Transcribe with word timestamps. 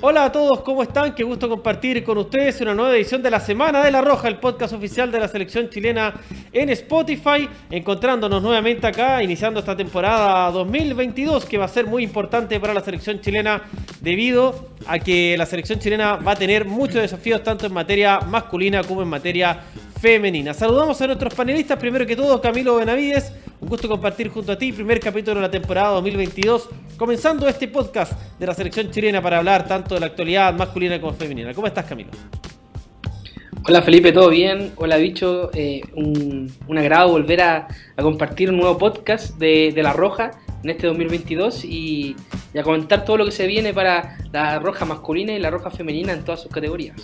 Hola 0.00 0.26
a 0.26 0.32
todos, 0.32 0.60
¿cómo 0.60 0.84
están? 0.84 1.12
Qué 1.12 1.24
gusto 1.24 1.48
compartir 1.48 2.04
con 2.04 2.18
ustedes 2.18 2.60
una 2.60 2.72
nueva 2.72 2.94
edición 2.94 3.20
de 3.20 3.32
la 3.32 3.40
Semana 3.40 3.82
de 3.82 3.90
la 3.90 4.00
Roja, 4.00 4.28
el 4.28 4.36
podcast 4.36 4.72
oficial 4.72 5.10
de 5.10 5.18
la 5.18 5.26
selección 5.26 5.68
chilena 5.70 6.14
en 6.52 6.70
Spotify, 6.70 7.48
encontrándonos 7.68 8.40
nuevamente 8.40 8.86
acá, 8.86 9.20
iniciando 9.24 9.58
esta 9.58 9.76
temporada 9.76 10.52
2022 10.52 11.44
que 11.46 11.58
va 11.58 11.64
a 11.64 11.68
ser 11.68 11.86
muy 11.86 12.04
importante 12.04 12.60
para 12.60 12.74
la 12.74 12.80
selección 12.80 13.20
chilena 13.20 13.62
debido 14.00 14.68
a 14.86 15.00
que 15.00 15.36
la 15.36 15.46
selección 15.46 15.80
chilena 15.80 16.14
va 16.14 16.32
a 16.32 16.36
tener 16.36 16.64
muchos 16.64 17.02
desafíos 17.02 17.42
tanto 17.42 17.66
en 17.66 17.72
materia 17.72 18.20
masculina 18.20 18.84
como 18.84 19.02
en 19.02 19.08
materia 19.08 19.64
femenina. 20.00 20.54
Saludamos 20.54 21.00
a 21.00 21.06
nuestros 21.06 21.34
panelistas, 21.34 21.78
primero 21.78 22.06
que 22.06 22.14
todo 22.14 22.40
Camilo 22.40 22.76
Benavides, 22.76 23.32
un 23.60 23.68
gusto 23.68 23.88
compartir 23.88 24.28
junto 24.28 24.52
a 24.52 24.58
ti 24.58 24.72
primer 24.72 25.00
capítulo 25.00 25.36
de 25.36 25.42
la 25.42 25.50
temporada 25.50 25.90
2022, 25.90 26.68
comenzando 26.96 27.48
este 27.48 27.66
podcast 27.66 28.12
de 28.38 28.46
la 28.46 28.54
selección 28.54 28.90
chilena 28.90 29.20
para 29.20 29.38
hablar 29.38 29.66
tanto 29.66 29.94
de 29.94 30.00
la 30.00 30.06
actualidad 30.06 30.54
masculina 30.54 31.00
como 31.00 31.14
femenina. 31.14 31.52
¿Cómo 31.52 31.66
estás 31.66 31.84
Camilo? 31.84 32.10
Hola 33.66 33.82
Felipe, 33.82 34.12
¿todo 34.12 34.30
bien? 34.30 34.72
Hola 34.76 34.96
bicho, 34.98 35.50
eh, 35.52 35.80
un, 35.94 36.78
agrado 36.78 37.10
volver 37.10 37.42
a, 37.42 37.68
compartir 37.96 38.50
un 38.50 38.58
nuevo 38.58 38.78
podcast 38.78 39.36
de, 39.36 39.74
La 39.76 39.92
Roja 39.92 40.30
en 40.62 40.70
este 40.70 40.86
2022 40.86 41.64
y, 41.64 42.14
y, 42.54 42.58
a 42.58 42.62
comentar 42.62 43.04
todo 43.04 43.16
lo 43.16 43.24
que 43.24 43.32
se 43.32 43.48
viene 43.48 43.74
para 43.74 44.16
la 44.32 44.60
Roja 44.60 44.84
masculina 44.84 45.32
y 45.32 45.40
la 45.40 45.50
Roja 45.50 45.70
femenina 45.70 46.12
en 46.12 46.24
todas 46.24 46.42
sus 46.42 46.52
categorías. 46.52 46.96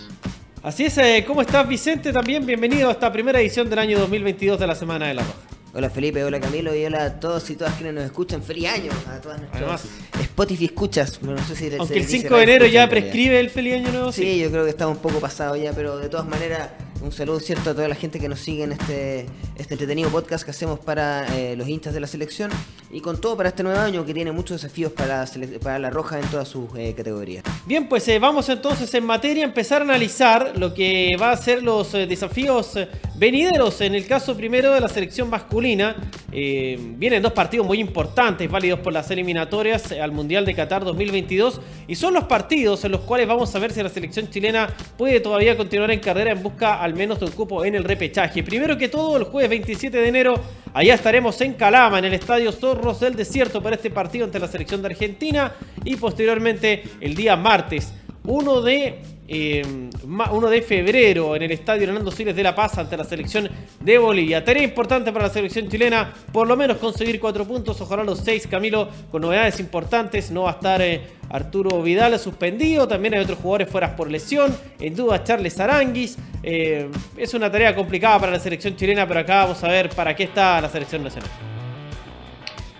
Así 0.65 0.83
es, 0.83 0.97
eh, 0.97 1.23
¿cómo 1.27 1.43
estás 1.43 1.67
Vicente? 1.67 2.11
También 2.11 2.43
bienvenido 2.43 2.89
a 2.89 2.93
esta 2.93 3.13
primera 3.13 3.39
edición 3.39 3.69
del 3.69 3.77
año 3.77 3.99
2022 3.99 4.59
de 4.59 4.65
la 4.65 4.73
Semana 4.73 5.07
de 5.07 5.13
la 5.13 5.21
Roja. 5.21 5.37
Hola 5.75 5.91
Felipe, 5.91 6.23
hola 6.23 6.39
Camilo 6.39 6.73
y 6.73 6.83
hola 6.83 7.03
a 7.05 7.19
todos 7.19 7.47
y 7.51 7.55
todas 7.55 7.75
quienes 7.75 7.93
nos 7.93 8.03
escuchan. 8.03 8.41
Feliz 8.41 8.69
año 8.69 8.91
a 9.07 9.21
todas 9.21 9.41
nuestras 9.41 9.85
Spotify 10.19 10.65
escuchas. 10.65 11.21
No 11.21 11.37
sé 11.37 11.55
si 11.55 11.75
Aunque 11.77 11.99
el 11.99 12.07
5 12.07 12.35
de 12.35 12.43
enero 12.43 12.65
ya 12.65 12.89
prescribe 12.89 13.39
el 13.39 13.51
feliz 13.51 13.75
año 13.75 13.91
nuevo. 13.91 14.11
Sí, 14.11 14.39
yo 14.39 14.49
creo 14.49 14.63
que 14.63 14.71
estamos 14.71 14.95
un 14.95 15.03
poco 15.03 15.19
pasado 15.19 15.55
ya, 15.55 15.71
pero 15.71 15.99
de 15.99 16.09
todas 16.09 16.25
maneras 16.25 16.71
un 17.05 17.11
saludo 17.11 17.39
cierto 17.39 17.69
a 17.69 17.75
toda 17.75 17.87
la 17.87 17.93
gente 17.93 18.19
que 18.19 18.27
nos 18.27 18.39
sigue 18.39 18.63
en 18.63 18.71
este, 18.71 19.27
este 19.55 19.75
entretenido 19.75 20.09
podcast 20.09 20.43
que 20.43 20.49
hacemos 20.49 20.79
para 20.79 21.27
eh, 21.37 21.55
los 21.55 21.67
hinchas 21.67 21.93
de 21.93 21.99
la 21.99 22.07
selección 22.07 22.49
y 22.91 22.99
con 22.99 23.21
todo 23.21 23.37
para 23.37 23.49
este 23.49 23.61
nuevo 23.61 23.79
año 23.79 24.03
que 24.05 24.13
tiene 24.13 24.31
muchos 24.31 24.59
desafíos 24.59 24.91
para, 24.91 25.25
para 25.61 25.77
la 25.77 25.91
Roja 25.91 26.19
en 26.19 26.25
todas 26.27 26.47
sus 26.47 26.67
eh, 26.75 26.95
categorías. 26.97 27.43
Bien, 27.67 27.87
pues 27.87 28.07
eh, 28.07 28.17
vamos 28.17 28.49
entonces 28.49 28.91
en 28.95 29.05
materia 29.05 29.43
a 29.43 29.47
empezar 29.47 29.81
a 29.81 29.85
analizar 29.85 30.57
lo 30.57 30.73
que 30.73 31.15
va 31.21 31.31
a 31.31 31.37
ser 31.37 31.61
los 31.61 31.91
desafíos 31.91 32.73
venideros 33.15 33.81
en 33.81 33.93
el 33.93 34.07
caso 34.07 34.35
primero 34.35 34.71
de 34.71 34.81
la 34.81 34.87
selección 34.87 35.29
masculina. 35.29 35.95
vienen 36.31 37.21
dos 37.21 37.33
partidos 37.33 37.67
muy 37.67 37.79
importantes, 37.79 38.49
válidos 38.49 38.79
por 38.79 38.93
las 38.93 39.11
eliminatorias 39.11 39.91
al 39.91 40.11
Mundial 40.11 40.43
de 40.43 40.55
Qatar 40.55 40.83
2022 40.83 41.61
y 41.87 41.95
son 41.95 42.15
los 42.15 42.23
partidos 42.23 42.83
en 42.83 42.93
los 42.93 43.01
cuales 43.01 43.27
vamos 43.27 43.53
a 43.53 43.59
ver 43.59 43.71
si 43.71 43.83
la 43.83 43.89
selección 43.89 44.29
chilena 44.29 44.69
puede 44.97 45.19
todavía 45.19 45.55
continuar 45.55 45.91
en 45.91 45.99
carrera 45.99 46.31
en 46.31 46.41
busca 46.41 46.81
al 46.81 46.94
menos 46.95 47.19
de 47.19 47.25
un 47.25 47.31
cupo 47.31 47.65
en 47.65 47.75
el 47.75 47.83
repechaje. 47.83 48.43
Primero 48.43 48.77
que 48.77 48.87
todo, 48.87 49.17
el 49.17 49.23
jueves 49.23 49.49
27 49.49 49.97
de 49.97 50.07
enero, 50.07 50.35
allá 50.73 50.95
estaremos 50.95 51.39
en 51.41 51.53
Calama, 51.53 51.99
en 51.99 52.05
el 52.05 52.13
Estadio 52.13 52.51
Zorros 52.51 52.99
del 52.99 53.15
Desierto, 53.15 53.61
para 53.61 53.75
este 53.75 53.91
partido 53.91 54.25
ante 54.25 54.39
la 54.39 54.47
selección 54.47 54.81
de 54.81 54.87
Argentina. 54.87 55.53
Y 55.83 55.95
posteriormente, 55.97 56.83
el 57.01 57.15
día 57.15 57.35
martes 57.35 57.93
1 58.23 58.61
de 58.61 59.14
1 59.27 60.47
em, 60.47 60.49
de 60.49 60.61
febrero 60.61 61.35
en 61.35 61.41
el 61.41 61.51
estadio 61.51 61.87
Hernando 61.87 62.11
Siles 62.11 62.35
de 62.35 62.43
La 62.43 62.53
Paz 62.53 62.77
ante 62.77 62.95
la 62.95 63.03
selección 63.03 63.49
de 63.79 63.97
Bolivia. 63.97 64.43
Tarea 64.43 64.63
importante 64.63 65.11
para 65.11 65.25
la 65.27 65.33
selección 65.33 65.67
chilena, 65.67 66.13
por 66.31 66.47
lo 66.47 66.55
menos 66.55 66.77
conseguir 66.77 67.19
cuatro 67.19 67.45
puntos, 67.45 67.79
ojalá 67.81 68.03
los 68.03 68.19
seis, 68.19 68.45
Camilo, 68.47 68.89
con 69.11 69.21
novedades 69.21 69.59
importantes. 69.59 70.29
No 70.29 70.43
va 70.43 70.51
a 70.51 70.53
estar 70.53 70.81
eh, 70.81 71.01
Arturo 71.29 71.81
Vidal 71.81 72.17
suspendido, 72.19 72.87
también 72.87 73.15
hay 73.15 73.21
otros 73.21 73.39
jugadores 73.39 73.69
fuera 73.69 73.95
por 73.95 74.11
lesión, 74.11 74.55
en 74.79 74.95
duda 74.95 75.23
Charles 75.23 75.59
Aranguis. 75.59 76.17
Eh, 76.43 76.89
es 77.17 77.33
una 77.33 77.51
tarea 77.51 77.73
complicada 77.75 78.19
para 78.19 78.31
la 78.33 78.39
selección 78.39 78.75
chilena, 78.75 79.07
pero 79.07 79.21
acá 79.21 79.45
vamos 79.45 79.63
a 79.63 79.69
ver 79.69 79.89
para 79.89 80.15
qué 80.15 80.25
está 80.25 80.61
la 80.61 80.69
selección 80.69 81.03
nacional. 81.03 81.54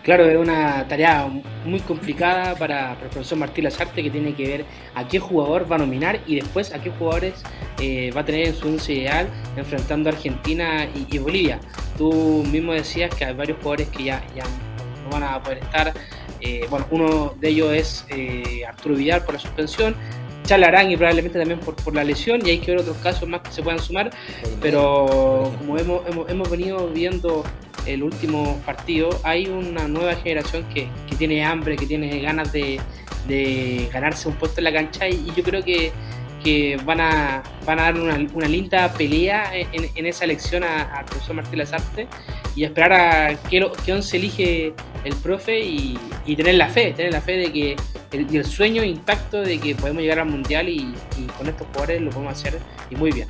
Claro, 0.06 0.26
era 0.26 0.40
una 0.40 0.88
tarea 0.88 1.28
muy 1.66 1.80
complicada 1.80 2.54
para, 2.54 2.92
el 2.92 3.10
profesor 3.10 3.40
Martín 3.40 3.64
Lazarte 3.64 4.04
que 4.04 4.12
tiene 4.12 4.36
que 4.36 4.48
ver 4.48 4.66
a 4.94 5.08
qué 5.08 5.18
jugador 5.18 5.70
va 5.70 5.78
a 5.78 5.80
nominar 5.80 6.20
y 6.28 6.36
después 6.36 6.72
a 6.76 6.80
qué 6.80 6.92
jugadores 6.92 7.34
eh, 7.82 8.12
va 8.16 8.22
a 8.22 8.26
tener 8.26 8.50
en 8.50 8.54
su 8.54 8.68
once 8.68 8.94
ideal 8.94 9.28
enfrentando 9.58 10.12
a 10.12 10.14
Argentina 10.14 10.88
y, 10.94 11.18
Bolivia. 11.18 11.60
Tú 11.98 12.46
mismo 12.52 12.74
decías 12.74 13.16
que 13.16 13.26
hay 13.26 13.34
varios 13.34 13.58
jugadores 13.58 13.88
que 13.88 14.04
ya, 14.04 14.24
ya 14.36 14.44
no 15.04 15.10
van 15.10 15.24
a 15.24 15.42
poder 15.42 15.58
estar. 15.58 15.92
Eh, 16.40 16.68
bueno, 16.70 16.86
uno 16.92 17.34
de 17.40 17.50
ellos 17.50 17.74
es 17.74 18.06
eh, 18.10 18.64
Arturo 18.68 18.94
Vidal 18.94 19.26
por 19.26 19.34
la 19.34 19.40
suspensión, 19.40 19.96
Chalarán 20.46 20.92
y 20.92 20.98
probablemente 20.98 21.38
también 21.38 21.60
por, 21.60 21.76
por, 21.76 21.94
la 21.96 22.04
lesión 22.04 22.46
y 22.46 22.52
hay 22.52 22.60
que 22.60 22.72
ver 22.72 22.82
otros 22.82 22.98
casos 22.98 23.28
más 23.28 23.42
que 23.42 23.52
se 23.52 23.64
puedan 23.64 23.80
sumar, 23.80 24.12
pero 24.62 25.52
como 25.58 25.78
hemos, 25.78 26.08
hemos, 26.08 26.30
hemos 26.30 26.50
venido 26.50 26.88
viendo 26.90 27.44
el 27.86 28.04
último 28.04 28.62
partido, 28.66 29.10
hay 29.24 29.48
una 29.48 29.88
nueva 29.88 30.16
generación 30.16 30.66
que, 30.74 30.88
tiene 31.18 31.44
hambre, 31.44 31.76
que 31.76 31.86
tiene 31.86 32.20
ganas 32.20 32.52
de, 32.52 32.80
ganarse 33.92 34.28
un 34.28 34.36
puesto 34.36 34.60
en 34.60 34.66
la 34.66 34.74
cancha 34.74 35.08
y, 35.08 35.32
yo 35.36 35.44
creo 35.44 35.64
que, 35.64 35.92
van, 36.86 37.02
a, 37.02 37.44
van 37.66 37.80
a 37.80 37.84
dar 37.84 37.96
una, 37.96 38.48
linda 38.48 38.92
pelea 38.94 39.52
en, 39.54 40.06
esa 40.06 40.26
elección 40.26 40.64
al 40.64 41.06
profesor 41.06 41.36
Martín 41.36 41.60
Lazarte 41.60 42.08
y 42.56 42.64
esperar 42.64 42.94
a 42.94 43.36
qué, 43.50 43.66
qué 43.86 43.94
once 43.94 44.18
elige 44.18 44.74
el 45.06 45.16
profe 45.16 45.60
y, 45.60 45.98
tener 46.36 46.56
la 46.56 46.68
fe, 46.68 46.92
tener 46.92 47.14
la 47.14 47.22
fe 47.22 47.34
de 47.34 47.54
que 47.54 47.76
el, 48.12 48.46
sueño 48.46 48.84
impacto 48.84 49.42
de 49.42 49.60
que 49.60 49.76
podemos 49.76 50.02
llegar 50.02 50.20
al 50.20 50.28
mundial 50.28 50.68
y, 50.68 50.94
con 51.38 51.48
estos 51.48 51.68
jugadores 51.68 52.02
lo 52.02 52.10
podemos 52.10 52.34
hacer 52.34 52.60
y 52.90 52.96
muy 52.96 53.12
bien. 53.12 53.28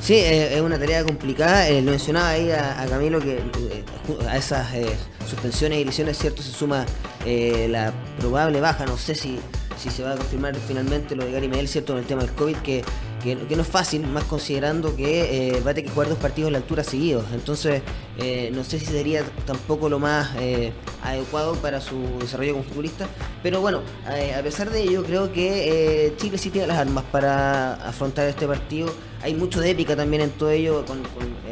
Sí, 0.00 0.16
es 0.16 0.60
una 0.60 0.78
tarea 0.78 1.02
complicada. 1.02 1.68
Eh, 1.68 1.80
lo 1.80 1.90
mencionaba 1.90 2.30
ahí 2.30 2.50
a, 2.50 2.84
Camilo 2.88 3.20
que 3.20 3.36
eh, 3.36 3.84
a 4.28 4.36
esas 4.36 4.74
eh, 4.74 4.86
suspensiones 5.26 5.78
y 5.78 5.84
lesiones, 5.84 6.18
cierto, 6.18 6.42
se 6.42 6.52
suma 6.52 6.86
la 7.24 7.92
probable 8.18 8.60
baja. 8.60 8.84
No 8.84 8.98
sé 8.98 9.14
si, 9.14 9.38
si 9.78 9.90
se 9.90 10.02
va 10.02 10.12
a 10.12 10.16
confirmar 10.16 10.54
finalmente 10.68 11.16
lo 11.16 11.24
de 11.24 11.32
Gary 11.32 11.48
Medel, 11.48 11.68
cierto, 11.68 11.94
en 11.94 12.00
el 12.00 12.04
tema 12.04 12.22
del 12.22 12.32
COVID, 12.32 12.56
que 12.58 12.84
que, 13.24 13.56
no 13.56 13.62
es 13.62 13.68
fácil, 13.68 14.06
más 14.06 14.24
considerando 14.24 14.94
que 14.94 15.48
eh, 15.48 15.60
va 15.66 15.70
a 15.70 15.74
tener 15.74 15.88
que 15.88 15.94
jugar 15.94 16.08
dos 16.08 16.18
partidos 16.18 16.48
a 16.48 16.52
la 16.52 16.58
altura 16.58 16.84
seguidos. 16.84 17.24
Entonces, 17.32 17.82
eh, 18.18 18.50
no 18.54 18.62
sé 18.62 18.78
si 18.78 18.86
sería 18.86 19.24
tampoco 19.46 19.88
lo 19.88 19.98
más 19.98 20.30
eh, 20.38 20.72
adecuado 21.04 21.54
para 21.54 21.80
su 21.80 22.18
desarrollo 22.18 22.52
como 22.52 22.64
futbolista. 22.64 23.06
Pero 23.42 23.60
bueno, 23.60 23.82
a 24.06 24.42
pesar 24.42 24.70
de 24.70 24.82
ello, 24.82 25.04
creo 25.04 25.32
que 25.32 26.14
Chile 26.16 26.38
sí 26.38 26.50
tiene 26.50 26.66
las 26.66 26.78
armas 26.78 27.04
para 27.12 27.74
afrontar 27.74 28.26
este 28.28 28.46
partido. 28.46 28.92
Hay 29.22 29.34
mucho 29.34 29.60
de 29.60 29.70
épica 29.70 29.96
también 29.96 30.22
en 30.22 30.30
todo 30.30 30.50
ello 30.50 30.84
con, 30.84 31.00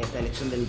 esta 0.01 0.19
elección 0.19 0.49
del, 0.49 0.67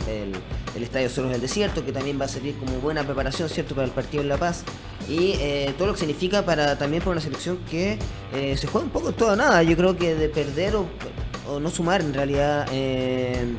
Estadio 0.81 1.09
Solos 1.11 1.33
del 1.33 1.41
Desierto, 1.41 1.85
que 1.85 1.93
también 1.93 2.21
va 2.21 2.27
a 2.27 2.29
servir 2.29 2.57
como 2.57 2.79
buena 2.79 3.05
preparación, 3.05 3.49
¿cierto?, 3.49 3.75
para 3.75 3.87
el 3.87 3.93
partido 3.93 4.23
en 4.23 4.29
La 4.29 4.37
Paz 4.37 4.65
y 5.09 5.35
todo 5.77 5.89
lo 5.89 5.93
que 5.95 6.01
significa 6.01 6.45
para 6.45 6.79
también 6.79 7.03
para 7.03 7.13
una 7.13 7.21
selección 7.21 7.59
que 7.71 7.99
se 8.33 8.67
juega 8.67 8.87
un 8.87 8.93
poco 8.93 9.13
todo 9.13 9.35
nada. 9.37 9.63
Yo 9.63 9.77
creo 9.77 9.97
que 9.97 10.15
de 10.15 10.29
perder 10.29 10.77
o 10.77 10.87
o 11.47 11.61
no 11.61 11.71
sumar 11.71 12.01
en 12.01 12.15
realidad 12.15 12.67
eh, 12.73 13.55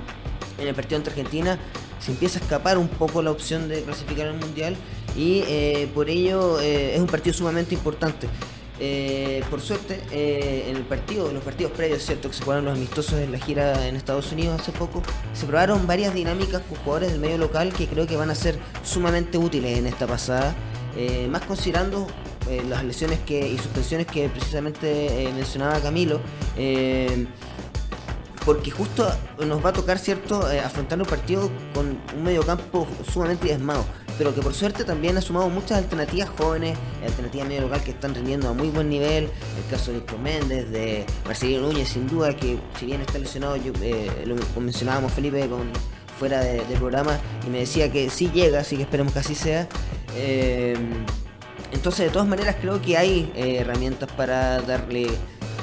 en 0.58 0.68
el 0.68 0.76
partido 0.76 0.98
ante 0.98 1.10
Argentina, 1.10 1.60
se 2.00 2.12
empieza 2.12 2.40
a 2.40 2.42
escapar 2.42 2.78
un 2.78 2.88
poco 2.88 3.22
la 3.22 3.32
opción 3.32 3.68
de 3.68 3.82
clasificar 3.84 4.28
al 4.28 4.38
Mundial 4.38 4.76
y 5.16 5.44
eh, 5.48 5.90
por 5.94 6.10
ello 6.10 6.60
eh, 6.60 6.96
es 6.96 7.00
un 7.00 7.08
partido 7.08 7.34
sumamente 7.34 7.74
importante. 7.74 8.28
por 9.50 9.62
suerte, 9.62 10.02
en 10.12 10.76
el 10.76 10.84
partido, 10.84 11.30
en 11.30 11.36
los 11.36 11.44
partidos 11.44 11.72
previos, 11.72 12.04
cierto, 12.04 12.30
que 12.30 12.36
se 12.36 12.44
jugaron 12.44 12.66
los 12.66 12.76
amistosos 12.76 13.20
en 13.20 13.32
la 13.32 13.38
gira 13.38 13.88
en 13.88 13.96
Estados 13.96 14.32
Unidos 14.32 14.60
hace 14.60 14.74
poco, 14.74 15.02
se 15.34 15.46
probaron 15.46 15.88
varias 15.88 16.14
dinámicas 16.14 16.62
con 16.68 16.78
jugadores 16.80 17.12
del 17.12 17.22
medio 17.22 17.38
local 17.38 17.72
que 17.72 17.88
creo 17.88 18.06
que 18.06 18.18
van 18.18 18.30
a 18.30 18.36
ser 18.36 18.60
sumamente 18.84 19.38
útiles 19.38 19.78
en 19.78 19.88
esta 19.88 20.08
pasada, 20.08 20.54
más 21.30 21.42
considerando 21.44 22.08
las 22.70 22.84
lesiones 22.84 23.20
que, 23.26 23.48
y 23.48 23.58
suspensiones 23.58 24.08
que 24.08 24.28
precisamente 24.30 25.32
mencionaba 25.34 25.80
Camilo 25.80 26.20
porque 28.46 28.70
justo 28.70 29.12
nos 29.46 29.66
va 29.66 29.70
a 29.70 29.74
tocar, 29.74 29.98
¿cierto?, 29.98 30.50
eh, 30.50 30.60
afrontar 30.60 31.00
un 31.00 31.08
partido 31.08 31.50
con 31.74 31.98
un 32.16 32.24
mediocampo 32.24 32.88
sumamente 33.12 33.48
diezmado, 33.48 33.84
pero 34.18 34.34
que 34.34 34.42
por 34.42 34.54
suerte 34.54 34.84
también 34.84 35.18
ha 35.18 35.22
sumado 35.22 35.50
muchas 35.50 35.80
alternativas 35.80 36.30
jóvenes, 36.38 36.78
alternativas 37.04 37.48
medio 37.48 37.62
local 37.62 37.84
que 37.84 37.92
están 37.92 38.16
rindiendo 38.16 38.50
a 38.50 38.54
muy 38.54 38.70
buen 38.70 38.90
nivel, 38.90 39.26
el 39.26 39.70
caso 39.70 39.92
de 39.92 40.00
Víctor 40.00 40.20
Méndez, 40.20 40.70
de 40.70 41.06
Marcelino 41.26 41.62
Núñez, 41.62 41.90
sin 41.90 42.08
duda, 42.08 42.36
que 42.36 42.58
si 42.80 42.86
bien 42.86 43.02
está 43.02 43.20
lesionado, 43.20 43.56
yo, 43.58 43.74
eh, 43.82 44.10
lo 44.26 44.36
mencionábamos 44.62 45.12
Felipe 45.14 45.48
con, 45.48 45.70
fuera 46.18 46.40
de, 46.40 46.66
del 46.66 46.78
programa, 46.78 47.20
y 47.46 47.50
me 47.50 47.60
decía 47.60 47.92
que 47.92 48.10
sí 48.10 48.32
llega, 48.34 48.60
así 48.60 48.78
que 48.78 48.84
esperemos 48.84 49.14
que 49.14 49.20
así 49.20 49.36
sea. 49.36 49.68
Eh, 50.16 50.78
entonces, 51.72 52.06
de 52.06 52.12
todas 52.12 52.28
maneras, 52.28 52.56
creo 52.62 52.82
que 52.82 52.96
hay 52.96 53.32
herramientas 53.36 54.10
para 54.14 54.62
darle 54.62 55.08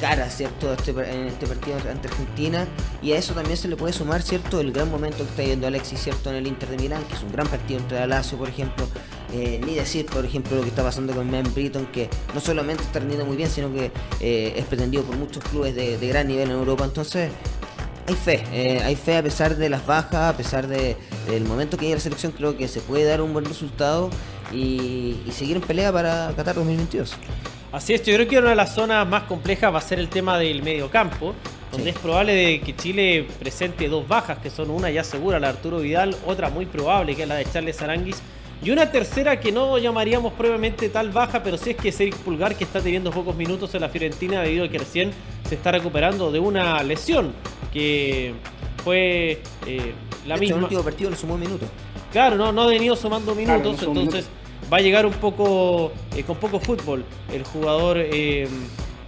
cara, 0.02 0.28
¿cierto? 0.28 0.72
Este, 0.72 0.90
en 0.90 1.28
este 1.28 1.46
partido 1.46 1.76
ante 1.88 2.08
Argentina. 2.08 2.66
Y 3.00 3.12
a 3.12 3.18
eso 3.18 3.34
también 3.34 3.56
se 3.56 3.68
le 3.68 3.76
puede 3.76 3.92
sumar, 3.92 4.20
¿cierto? 4.20 4.60
El 4.60 4.72
gran 4.72 4.90
momento 4.90 5.18
que 5.18 5.30
está 5.30 5.42
viendo 5.42 5.68
Alexis, 5.68 6.00
¿cierto? 6.00 6.28
En 6.30 6.36
el 6.36 6.46
Inter 6.48 6.68
de 6.70 6.76
Milán, 6.76 7.04
que 7.04 7.14
es 7.14 7.22
un 7.22 7.30
gran 7.30 7.46
partido 7.46 7.78
entre 7.78 8.00
la 8.00 8.08
Lazio, 8.08 8.36
por 8.36 8.48
ejemplo. 8.48 8.84
Eh, 9.32 9.60
ni 9.64 9.76
decir, 9.76 10.04
por 10.06 10.24
ejemplo, 10.24 10.56
lo 10.56 10.62
que 10.62 10.70
está 10.70 10.82
pasando 10.82 11.14
con 11.14 11.30
Man 11.30 11.44
Britton, 11.54 11.86
que 11.86 12.10
no 12.34 12.40
solamente 12.40 12.82
está 12.82 12.98
rendiendo 12.98 13.24
muy 13.24 13.36
bien, 13.36 13.48
sino 13.48 13.72
que 13.72 13.92
eh, 14.20 14.54
es 14.56 14.64
pretendido 14.66 15.04
por 15.04 15.16
muchos 15.16 15.42
clubes 15.44 15.74
de, 15.74 15.96
gran 16.08 16.26
nivel 16.26 16.50
en 16.50 16.56
Europa. 16.56 16.84
Entonces, 16.84 17.30
hay 18.08 18.14
fe, 18.16 18.82
hay 18.82 18.96
fe 18.96 19.16
a 19.16 19.22
pesar 19.22 19.56
de 19.56 19.70
las 19.70 19.86
bajas, 19.86 20.34
a 20.34 20.36
pesar 20.36 20.66
del 20.66 21.44
momento 21.46 21.76
que 21.76 21.84
llega 21.84 21.96
la 21.96 22.02
selección, 22.02 22.32
creo 22.32 22.56
que 22.56 22.66
se 22.66 22.80
puede 22.80 23.04
dar 23.04 23.22
un 23.22 23.32
buen 23.32 23.44
resultado 23.44 24.10
y, 24.50 25.20
y 25.24 25.30
seguir 25.30 25.58
en 25.58 25.62
pelea 25.62 25.92
para 25.92 26.32
Qatar 26.36 26.56
2022. 26.56 27.16
Así 27.72 27.94
es, 27.94 28.02
yo 28.04 28.14
creo 28.14 28.28
que 28.28 28.38
una 28.38 28.50
de 28.50 28.56
las 28.56 28.74
zonas 28.74 29.08
más 29.08 29.22
complejas 29.22 29.72
va 29.72 29.78
a 29.78 29.82
ser 29.82 29.98
el 29.98 30.10
tema 30.10 30.38
del 30.38 30.62
medio 30.62 30.90
campo, 30.90 31.34
donde 31.72 31.88
es 31.88 31.98
probable 31.98 32.60
que 32.60 32.76
Chile 32.76 33.26
presente 33.38 33.88
dos 33.88 34.06
bajas, 34.06 34.38
que 34.38 34.50
son 34.50 34.70
una 34.70 34.90
ya 34.90 35.02
segura, 35.02 35.40
la 35.40 35.48
de 35.48 35.54
Arturo 35.54 35.78
Vidal, 35.78 36.14
otra 36.26 36.50
muy 36.50 36.66
probable, 36.66 37.16
que 37.16 37.22
es 37.22 37.28
la 37.28 37.36
de 37.36 37.46
Charles 37.46 37.80
Aranguis, 37.80 38.22
y 38.62 38.70
una 38.70 38.92
tercera 38.92 39.40
que 39.40 39.52
no 39.52 39.78
llamaríamos 39.78 40.34
previamente 40.34 40.90
tal 40.90 41.10
baja, 41.10 41.42
pero 41.42 41.56
sí 41.56 41.70
es 41.70 41.76
que 41.76 41.88
es 41.88 41.98
Eric 41.98 42.16
Pulgar, 42.16 42.54
que 42.56 42.64
está 42.64 42.82
teniendo 42.82 43.10
pocos 43.10 43.34
minutos 43.34 43.74
en 43.74 43.80
la 43.80 43.88
Fiorentina 43.88 44.42
debido 44.42 44.66
a 44.66 44.68
que 44.68 44.76
recién 44.76 45.10
se 45.48 45.54
está 45.54 45.72
recuperando 45.72 46.30
de 46.30 46.40
una 46.40 46.82
lesión, 46.82 47.32
que 47.72 48.34
fue 48.84 49.40
eh, 49.66 49.94
la 50.26 50.36
misma. 50.36 50.58
el 50.58 50.62
último 50.64 50.82
partido 50.82 51.08
no 51.08 51.16
sumó 51.16 51.38
minutos. 51.38 51.70
Claro, 52.12 52.36
no, 52.36 52.52
no 52.52 52.62
ha 52.62 52.66
venido 52.66 52.94
sumando 52.96 53.34
minutos, 53.34 53.82
entonces 53.82 54.28
va 54.72 54.78
a 54.78 54.80
llegar 54.80 55.04
un 55.04 55.12
poco 55.12 55.92
eh, 56.16 56.22
con 56.22 56.36
poco 56.36 56.58
fútbol 56.58 57.04
el 57.32 57.44
jugador 57.44 57.98
eh, 57.98 58.48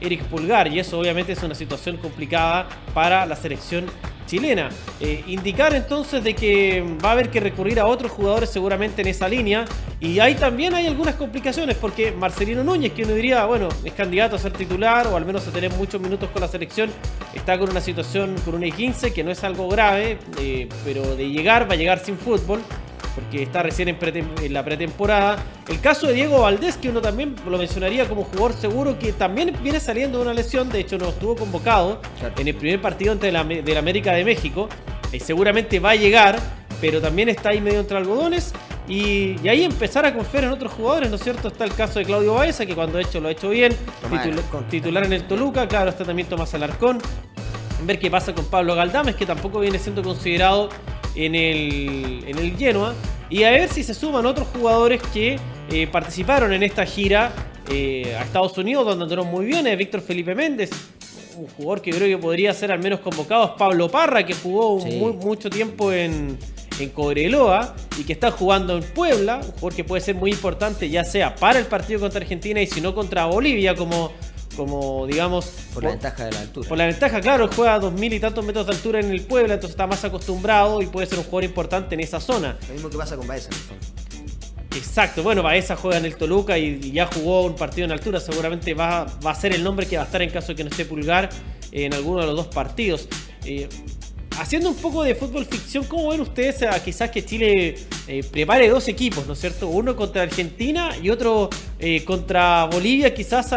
Eric 0.01 0.25
Pulgar 0.25 0.69
y 0.69 0.79
eso 0.79 0.99
obviamente 0.99 1.33
es 1.33 1.43
una 1.43 1.55
situación 1.55 1.97
complicada 1.97 2.69
para 2.93 3.25
la 3.25 3.37
selección 3.37 3.87
chilena. 4.27 4.71
Eh, 5.01 5.23
indicar 5.27 5.75
entonces 5.75 6.25
de 6.25 6.35
que 6.35 6.83
va 7.03 7.11
a 7.11 7.13
haber 7.13 7.31
que 7.31 7.41
recurrir 7.41 7.79
a 7.79 7.87
otros 7.87 8.11
jugadores 8.11 8.51
seguramente 8.51 9.03
en 9.03 9.09
esa 9.09 9.29
línea 9.29 9.65
y 10.01 10.19
ahí 10.19 10.35
también 10.35 10.75
hay 10.75 10.87
algunas 10.87 11.15
complicaciones 11.15 11.77
porque 11.77 12.13
Marcelino 12.13 12.65
Núñez, 12.65 12.93
que 12.93 13.05
uno 13.05 13.15
diría, 13.15 13.45
bueno, 13.45 13.69
es 13.85 13.93
candidato 13.93 14.37
a 14.37 14.39
ser 14.39 14.53
titular 14.53 15.07
o 15.07 15.17
al 15.17 15.25
menos 15.25 15.47
a 15.47 15.51
tener 15.51 15.71
muchos 15.73 16.01
minutos 16.01 16.29
con 16.31 16.41
la 16.41 16.49
selección, 16.49 16.91
está 17.35 17.59
con 17.59 17.71
una 17.71 17.81
situación, 17.81 18.35
con 18.45 18.55
una 18.55 18.69
15 18.69 19.13
que 19.13 19.23
no 19.25 19.31
es 19.31 19.45
algo 19.45 19.69
grave, 19.69 20.19
pero 20.85 21.17
de 21.17 21.29
llegar 21.29 21.69
va 21.69 21.75
a 21.75 21.77
llegar 21.77 21.99
sin 21.99 22.17
fútbol 22.17 22.61
porque 23.15 23.43
está 23.43 23.63
recién 23.63 23.89
en, 23.89 24.53
la 24.53 24.65
pretemporada. 24.65 25.37
El 25.69 25.81
caso 25.81 26.07
de 26.07 26.15
Diego 26.15 26.41
Valdés, 26.41 26.77
que 26.77 26.89
uno 26.89 27.01
también 27.01 27.35
lo 27.49 27.59
mencionaría 27.59 28.09
como 28.09 28.25
jugador 28.25 28.53
seguro, 28.55 28.99
que 28.99 29.13
también 29.13 29.55
viene 29.63 29.81
saliendo 29.81 30.19
de 30.19 30.25
una 30.25 30.35
lesión, 30.35 30.69
de 30.69 30.81
hecho 30.81 30.99
no 30.99 31.09
estuvo 31.09 31.37
convocado 31.37 32.01
en 32.37 32.49
el 32.49 32.55
primer 32.55 32.81
partido 32.81 33.13
ante 33.13 33.31
la, 33.31 33.45
del 33.45 33.77
América 33.77 34.13
de 34.13 34.25
México. 34.25 34.69
y 35.13 35.21
seguramente 35.21 35.79
va 35.79 35.91
a 35.91 35.95
llegar, 35.95 36.39
pero 36.81 37.01
también 37.01 37.29
está 37.29 37.51
ahí 37.51 37.61
medio 37.61 37.81
entre 37.81 37.97
algodones. 37.97 38.53
Y, 38.87 39.49
ahí 39.49 39.65
empezar 39.65 40.05
a 40.05 40.13
confiar 40.13 40.45
en 40.45 40.51
otros 40.51 40.73
jugadores, 40.73 41.09
¿no 41.09 41.17
es 41.17 41.23
cierto? 41.23 41.49
Está 41.49 41.65
el 41.65 41.75
caso 41.75 41.99
de 41.99 42.05
Claudio 42.05 42.35
Baeza, 42.35 42.67
que 42.67 42.75
cuando 42.75 42.99
ha 42.99 43.01
hecho 43.01 43.21
lo 43.21 43.29
ha 43.29 43.31
hecho 43.31 43.49
bien, 43.49 43.75
titular 44.69 45.05
en 45.05 45.15
el 45.15 45.25
Toluca, 45.25 45.67
claro, 45.67 45.91
está 45.91 46.05
también 46.05 46.29
Tomás 46.29 46.53
Alarcón. 46.55 46.99
Ver 47.82 47.99
qué 47.99 48.11
pasa 48.11 48.35
con 48.35 48.47
Pablo 48.47 48.75
Galdames, 48.75 49.17
que 49.17 49.26
tampoco 49.26 49.61
viene 49.61 49.79
siendo 49.79 50.03
considerado 50.03 50.71
en 51.15 51.35
el, 51.35 52.25
en 52.26 52.38
el 52.38 52.56
Genoa. 52.56 52.94
Y 53.29 53.43
a 53.43 53.50
ver 53.50 53.69
si 53.69 53.82
se 53.82 53.94
suman 53.94 54.26
otros 54.26 54.49
jugadores 54.49 55.03
que 55.12 55.38
eh, 55.71 55.87
participaron 55.87 56.53
en 56.53 56.62
esta 56.62 56.87
gira 56.87 57.32
eh, 57.69 58.15
a 58.19 58.23
Estados 58.23 58.56
Unidos, 58.59 58.87
donde 58.87 59.05
andaron 59.05 59.26
muy 59.26 59.47
bien. 59.47 59.67
Es 59.67 59.76
Víctor 59.76 60.03
Felipe 60.03 60.35
Méndez, 60.35 60.71
un 61.37 61.47
jugador 61.49 61.82
que 61.82 61.91
creo 61.91 62.06
que 62.06 62.23
podría 62.23 62.53
ser 62.55 62.71
al 62.73 62.79
menos 62.79 63.00
convocado. 63.00 63.44
Es 63.44 63.50
Pablo 63.59 63.91
Parra, 63.91 64.25
que 64.25 64.35
jugó 64.35 64.79
mucho 65.23 65.50
tiempo 65.50 65.93
en, 65.93 66.38
en 66.79 66.88
Cobreloa 66.91 67.75
y 67.99 68.05
que 68.05 68.12
está 68.12 68.31
jugando 68.31 68.77
en 68.77 68.82
Puebla. 68.82 69.37
Un 69.37 69.53
jugador 69.53 69.75
que 69.75 69.85
puede 69.85 70.00
ser 70.00 70.15
muy 70.15 70.31
importante, 70.31 70.88
ya 70.88 71.05
sea 71.05 71.35
para 71.35 71.59
el 71.59 71.67
partido 71.67 72.00
contra 72.00 72.20
Argentina 72.20 72.62
y 72.62 72.67
si 72.67 72.81
no 72.81 72.94
contra 72.94 73.27
Bolivia, 73.27 73.75
como 73.75 74.12
como 74.56 75.06
digamos... 75.06 75.47
Por 75.73 75.85
la 75.85 75.91
ventaja 75.91 76.25
de 76.25 76.33
la 76.33 76.41
altura. 76.41 76.69
Por 76.69 76.79
la 76.79 76.87
ventaja, 76.87 77.21
claro, 77.21 77.49
juega 77.55 77.75
a 77.75 77.79
dos 77.79 77.93
mil 77.93 78.12
y 78.12 78.21
tantos 78.21 78.45
metros 78.45 78.67
de 78.67 78.73
altura 78.73 79.01
en 79.01 79.11
el 79.11 79.23
Puebla, 79.23 79.55
entonces 79.55 79.73
está 79.73 79.87
más 79.87 80.05
acostumbrado 80.05 80.83
y 80.83 80.87
puede 80.87 81.06
ser 81.06 81.19
un 81.19 81.25
jugador 81.25 81.45
importante 81.45 81.95
en 81.95 82.01
esa 82.01 82.21
zona. 82.21 82.56
Lo 82.69 82.75
mismo 82.75 82.91
que 82.91 82.99
pasa 82.99 83.17
con 83.17 83.27
Baeza 83.27 83.51
Exacto, 84.77 85.23
bueno, 85.23 85.43
Baeza 85.43 85.77
juega 85.77 85.99
en 85.99 86.05
el 86.05 86.17
Toluca 86.17 86.59
y, 86.59 86.93
ya 86.93 87.06
jugó 87.06 87.43
un 87.43 87.55
partido 87.55 87.85
en 87.85 87.93
altura, 87.93 88.19
seguramente 88.19 88.75
va, 88.75 89.06
va, 89.25 89.31
a 89.31 89.35
ser 89.35 89.55
el 89.55 89.62
nombre 89.62 89.87
que 89.87 89.97
va 89.97 90.03
a 90.03 90.06
estar 90.06 90.21
en 90.21 90.31
caso 90.31 90.49
de 90.49 90.56
que 90.56 90.65
no 90.65 90.71
esté 90.71 90.85
Pulgar 90.85 91.31
en 91.71 91.95
alguno 91.95 92.21
de 92.21 92.27
los 92.27 92.37
dos 92.37 92.49
partidos. 92.49 93.09
Eh, 93.45 93.69
haciendo 94.39 94.69
un 94.69 94.77
poco 94.77 95.03
de 95.03 95.15
fútbol 95.15 95.47
ficción, 95.47 95.85
¿cómo 95.85 96.11
ven 96.11 96.21
ustedes 96.21 96.57
quizás 96.85 97.11
que 97.11 97.25
Chile 97.25 97.75
eh, 98.07 98.25
prepare 98.31 98.69
dos 98.69 98.89
equipos, 98.89 99.27
¿no 99.27 99.33
es 99.33 99.41
cierto? 99.41 99.69
Uno 99.69 99.97
contra 99.97 100.23
Argentina 100.23 100.91
y 101.03 101.11
otro 101.11 101.51
eh, 101.79 102.05
contra 102.05 102.65
Bolivia, 102.65 103.15
quizás 103.15 103.53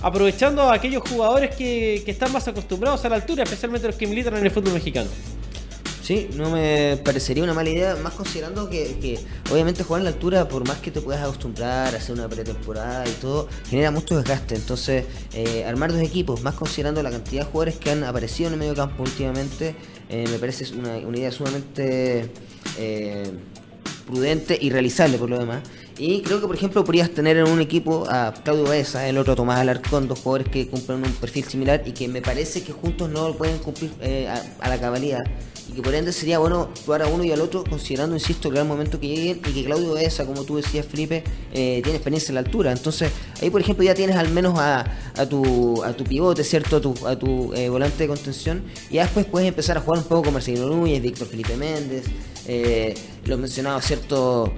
aprovechando 0.00 0.62
a 0.62 0.74
aquellos 0.74 1.02
jugadores 1.08 1.54
que, 1.54 2.02
que, 2.04 2.10
están 2.10 2.32
más 2.32 2.46
acostumbrados 2.48 3.04
a 3.04 3.08
la 3.08 3.16
altura, 3.16 3.44
especialmente 3.44 3.86
los 3.86 3.96
que 3.96 4.06
militan 4.06 4.36
en 4.36 4.44
el 4.44 4.50
fútbol 4.50 4.74
mexicano. 4.74 5.08
Sí, 6.08 6.26
no 6.36 6.48
me 6.48 6.98
parecería 7.04 7.44
una 7.44 7.52
mala 7.52 7.68
idea, 7.68 7.94
más 7.96 8.14
considerando 8.14 8.70
que, 8.70 9.20
obviamente 9.52 9.82
jugar 9.82 10.00
en 10.00 10.04
la 10.04 10.10
altura, 10.12 10.48
por 10.48 10.66
más 10.66 10.78
que 10.78 10.90
te 10.90 11.02
puedas 11.02 11.22
acostumbrar 11.22 11.94
a 11.94 11.98
hacer 11.98 12.14
una 12.14 12.26
pretemporada 12.26 13.06
y 13.06 13.12
todo, 13.20 13.46
genera 13.68 13.90
mucho 13.90 14.16
desgaste. 14.16 14.54
Entonces, 14.54 15.04
eh, 15.34 15.66
armar 15.66 15.92
dos 15.92 16.00
equipos, 16.00 16.40
más 16.40 16.54
considerando 16.54 17.02
la 17.02 17.10
cantidad 17.10 17.44
de 17.44 17.50
jugadores 17.50 17.76
que 17.76 17.90
han 17.90 18.04
aparecido 18.04 18.46
en 18.46 18.54
el 18.54 18.58
medio 18.58 18.74
campo 18.74 19.02
últimamente, 19.02 19.76
eh, 20.08 20.24
me 20.30 20.38
parece 20.38 20.74
una, 20.74 20.96
una 20.98 21.18
idea 21.18 21.30
sumamente 21.30 22.30
eh, 22.78 23.30
prudente 24.06 24.58
y 24.60 24.70
realizable 24.70 25.18
por 25.18 25.28
lo 25.28 25.38
demás. 25.38 25.62
Y 25.98 26.22
creo 26.22 26.40
que, 26.40 26.46
por 26.46 26.54
ejemplo, 26.54 26.84
podrías 26.84 27.10
tener 27.10 27.36
en 27.36 27.48
un 27.48 27.60
equipo 27.60 28.06
a 28.08 28.32
Claudio 28.32 28.64
Baeza, 28.64 29.08
el 29.08 29.18
otro 29.18 29.34
Tomás 29.34 29.58
Alarcón, 29.58 30.06
dos 30.06 30.20
jugadores 30.20 30.48
que 30.48 30.68
cumplen 30.68 31.04
un 31.04 31.12
perfil 31.12 31.44
similar 31.44 31.82
y 31.86 31.92
que 31.92 32.06
me 32.06 32.22
parece 32.22 32.62
que 32.62 32.72
juntos 32.72 33.10
no 33.10 33.28
lo 33.28 33.36
pueden 33.36 33.58
cumplir 33.58 33.90
a, 34.60 34.68
la 34.68 34.78
cabalidad 34.78 35.24
y 35.68 35.72
que 35.72 35.82
por 35.82 35.94
ende 35.94 36.12
sería 36.12 36.38
bueno 36.38 36.70
jugar 36.84 37.02
a 37.02 37.08
uno 37.08 37.24
y 37.24 37.32
al 37.32 37.40
otro, 37.40 37.62
considerando, 37.64 38.14
insisto, 38.14 38.48
el 38.48 38.54
gran 38.54 38.66
momento 38.66 38.98
que 38.98 39.08
lleguen 39.08 39.40
y 39.48 39.52
que 39.52 39.64
Claudio 39.64 39.92
Baeza, 39.92 40.24
como 40.24 40.44
tú 40.44 40.56
decías, 40.56 40.86
Felipe, 40.86 41.24
eh, 41.52 41.80
tiene 41.82 41.96
experiencia 41.96 42.30
en 42.30 42.36
la 42.36 42.40
altura. 42.40 42.72
Entonces, 42.72 43.10
ahí, 43.42 43.50
por 43.50 43.60
ejemplo, 43.60 43.84
ya 43.84 43.94
tienes 43.94 44.16
al 44.16 44.30
menos 44.30 44.58
a, 44.58 44.86
a, 45.14 45.26
tu, 45.26 45.82
a 45.84 45.92
tu 45.92 46.04
pivote, 46.04 46.42
¿cierto? 46.42 46.76
A 46.76 46.80
tu, 46.80 47.06
a 47.06 47.18
tu 47.18 47.52
eh, 47.52 47.68
volante 47.68 47.98
de 47.98 48.08
contención. 48.08 48.62
Y 48.88 48.94
ya 48.94 49.02
después 49.02 49.26
puedes 49.26 49.48
empezar 49.48 49.76
a 49.76 49.80
jugar 49.80 49.98
un 49.98 50.06
poco 50.06 50.24
con 50.24 50.34
Marcelino 50.34 50.68
Núñez, 50.68 51.02
Víctor 51.02 51.28
Felipe 51.28 51.54
Méndez, 51.56 52.04
eh, 52.46 52.94
los 53.26 53.38
mencionados, 53.38 53.84
¿cierto? 53.84 54.54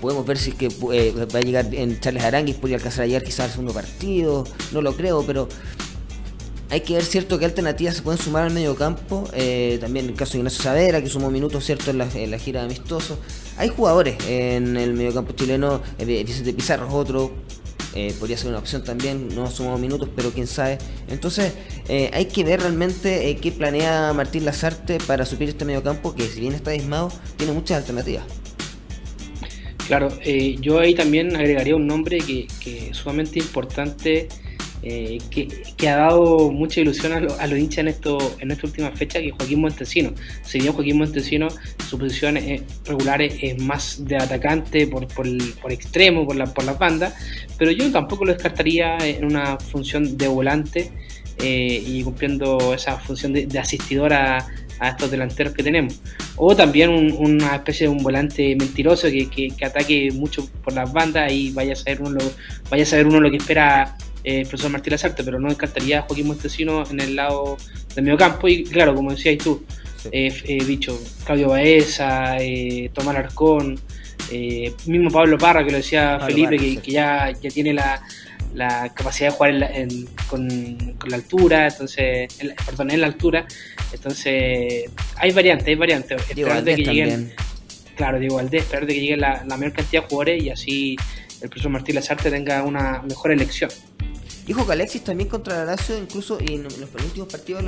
Podemos 0.00 0.26
ver 0.26 0.38
si 0.38 0.50
es 0.50 0.56
que 0.56 0.68
va 0.68 1.38
a 1.38 1.42
llegar 1.42 1.74
en 1.74 1.98
Charles 2.00 2.22
Aranguis, 2.24 2.56
podría 2.56 2.76
alcanzar 2.76 3.04
a 3.04 3.06
llegar 3.06 3.24
quizás 3.24 3.46
al 3.46 3.50
segundo 3.50 3.72
partido, 3.72 4.44
no 4.72 4.82
lo 4.82 4.96
creo, 4.96 5.24
pero 5.26 5.48
hay 6.72 6.80
que 6.80 6.94
ver 6.94 7.04
cierto 7.04 7.38
que 7.38 7.44
alternativas 7.44 7.96
se 7.96 8.00
pueden 8.00 8.18
sumar 8.18 8.44
al 8.44 8.50
medio 8.50 8.74
campo. 8.74 9.28
Eh, 9.34 9.76
también 9.78 10.06
el 10.06 10.14
caso 10.14 10.32
de 10.32 10.38
Ignacio 10.38 10.62
Savera, 10.62 11.02
que 11.02 11.08
sumó 11.10 11.30
minutos 11.30 11.66
cierto 11.66 11.90
en 11.90 11.98
la, 11.98 12.38
gira 12.38 12.60
de 12.60 12.64
amistosos. 12.64 13.18
Hay 13.58 13.68
jugadores 13.68 14.16
en 14.26 14.78
el 14.78 14.94
medio 14.94 15.12
campo 15.12 15.34
chileno. 15.34 15.82
Eh, 15.98 16.24
Vicente 16.24 16.54
Pizarro 16.54 16.88
es 16.88 16.94
otro. 16.94 17.30
Eh, 17.94 18.14
podría 18.18 18.38
ser 18.38 18.48
una 18.48 18.58
opción 18.58 18.82
también, 18.82 19.28
no 19.34 19.50
sumó 19.50 19.76
minutos, 19.76 20.08
pero 20.16 20.30
quién 20.30 20.46
sabe. 20.46 20.78
Entonces, 21.08 21.52
hay 21.90 22.24
que 22.24 22.42
ver 22.42 22.60
realmente 22.60 23.36
qué 23.36 23.52
planea 23.52 24.14
Martín 24.14 24.46
Lazarte 24.46 24.96
para 25.06 25.26
suplir 25.26 25.50
este 25.50 25.66
medio 25.66 25.82
campo, 25.82 26.14
que 26.14 26.26
si 26.26 26.40
bien 26.40 26.54
está 26.54 26.70
dismado, 26.70 27.12
tiene 27.36 27.52
muchas 27.52 27.76
alternativas. 27.76 28.24
Claro, 29.86 30.08
yo 30.60 30.78
ahí 30.78 30.94
también 30.94 31.34
agregaría 31.36 31.76
un 31.76 31.86
nombre 31.86 32.18
que, 32.18 32.46
es 32.90 32.96
sumamente 32.96 33.38
importante 33.38 34.28
eh, 34.84 35.18
que, 35.30 35.88
ha 35.88 35.96
dado 35.96 36.50
mucha 36.50 36.80
ilusión 36.80 37.12
a, 37.12 37.46
los 37.46 37.58
hinchas 37.58 37.78
en, 37.78 37.88
esto, 37.88 38.18
en 38.38 38.50
esta 38.50 38.66
última 38.66 38.90
fecha, 38.92 39.20
que 39.20 39.30
Joaquín 39.30 39.60
Montesino. 39.60 40.12
Si 40.42 40.60
bien 40.60 40.72
Joaquín 40.72 40.98
Montesino, 40.98 41.48
su 41.88 41.98
posición 41.98 42.38
regular 42.84 43.22
es, 43.22 43.58
más 43.58 44.04
de 44.04 44.16
atacante 44.16 44.86
por, 44.86 45.06
por, 45.08 45.72
extremo, 45.72 46.26
por, 46.26 46.36
la, 46.36 46.46
por 46.46 46.64
las 46.64 46.78
bandas, 46.78 47.14
pero 47.58 47.70
yo 47.70 47.90
tampoco 47.90 48.24
lo 48.24 48.32
descartaría 48.32 48.98
en 48.98 49.24
una 49.24 49.58
función 49.58 50.16
de 50.16 50.28
volante 50.28 50.90
eh, 51.38 51.82
y 51.84 52.02
cumpliendo 52.04 52.74
esa 52.74 52.98
función 52.98 53.32
de, 53.32 53.58
asistidora 53.58 54.38
a 54.38 54.48
estos 54.88 55.10
delanteros 55.10 55.52
que 55.52 55.62
tenemos. 55.62 56.00
O 56.36 56.54
también 56.56 56.90
una 56.90 57.56
especie 57.56 57.86
de 57.86 57.92
un 57.92 58.02
volante 58.02 58.56
mentiroso 58.56 59.08
que, 59.08 59.28
que, 59.28 59.64
ataque 59.64 60.10
mucho 60.12 60.48
por 60.62 60.72
las 60.72 60.92
bandas 60.92 61.32
y 61.32 61.50
vaya 61.50 61.72
a 61.72 61.76
saber 61.76 62.02
uno 62.02 62.20
vaya 62.70 62.82
a 62.82 62.86
saber 62.86 63.06
uno 63.06 63.20
lo 63.20 63.30
que 63.30 63.36
espera 63.36 63.96
eh, 64.24 64.42
profesor 64.42 64.70
Martín 64.70 64.92
Lazarte, 64.92 65.24
pero 65.24 65.40
no 65.40 65.48
descartaría 65.48 66.00
a 66.00 66.02
Joaquín 66.02 66.28
Montesino 66.28 66.84
en 66.88 67.00
el 67.00 67.16
lado 67.16 67.56
del 67.94 68.04
medio 68.04 68.16
campo. 68.16 68.48
Y 68.48 68.64
claro, 68.64 68.94
como 68.94 69.10
decías 69.10 69.38
tú, 69.38 69.64
eh, 70.10 70.34
eh, 70.44 70.64
dicho, 70.64 70.98
Claudio 71.24 71.48
Baeza, 71.48 72.38
eh, 72.38 72.90
Tomás 72.92 73.16
Arcón, 73.16 73.78
eh, 74.30 74.72
mismo 74.86 75.10
Pablo 75.10 75.38
Parra, 75.38 75.64
que 75.64 75.70
lo 75.70 75.76
decía 75.76 76.18
Felipe, 76.20 76.56
que, 76.56 76.90
ya, 76.90 77.30
ya 77.30 77.50
tiene 77.50 77.74
la, 77.74 78.02
la 78.54 78.92
capacidad 78.94 79.30
de 79.30 79.36
jugar 79.36 79.70
con, 80.28 80.96
la 81.08 81.16
altura, 81.16 81.68
entonces, 81.68 82.34
perdón, 82.66 82.90
en 82.90 83.00
la 83.00 83.06
altura. 83.06 83.46
Entonces, 83.92 84.90
hay 85.16 85.32
variantes, 85.32 85.68
hay 85.68 85.74
variantes. 85.74 86.22
que 86.22 86.34
lleguen 86.34 87.32
Claro, 87.96 88.18
de 88.18 88.26
igual 88.26 88.48
de 88.48 88.58
esperar 88.58 88.86
de 88.86 88.94
que 88.94 89.00
llegue 89.00 89.16
la, 89.16 89.44
mayor 89.44 89.72
cantidad 89.72 90.02
de 90.02 90.08
jugadores 90.08 90.42
y 90.42 90.50
así 90.50 90.96
el 91.40 91.48
profesor 91.48 91.70
Martín 91.70 91.94
Lazarte 91.96 92.30
tenga 92.30 92.62
una 92.62 93.02
mejor 93.02 93.32
elección. 93.32 93.70
Dijo 94.52 94.66
que 94.66 94.72
Alexis 94.72 95.02
también 95.02 95.30
contra 95.30 95.56
la 95.56 95.64
Lazio, 95.64 95.96
incluso 95.96 96.36
y 96.38 96.56
en 96.56 96.64
los 96.64 96.74
últimos 97.06 97.26
partidos 97.26 97.64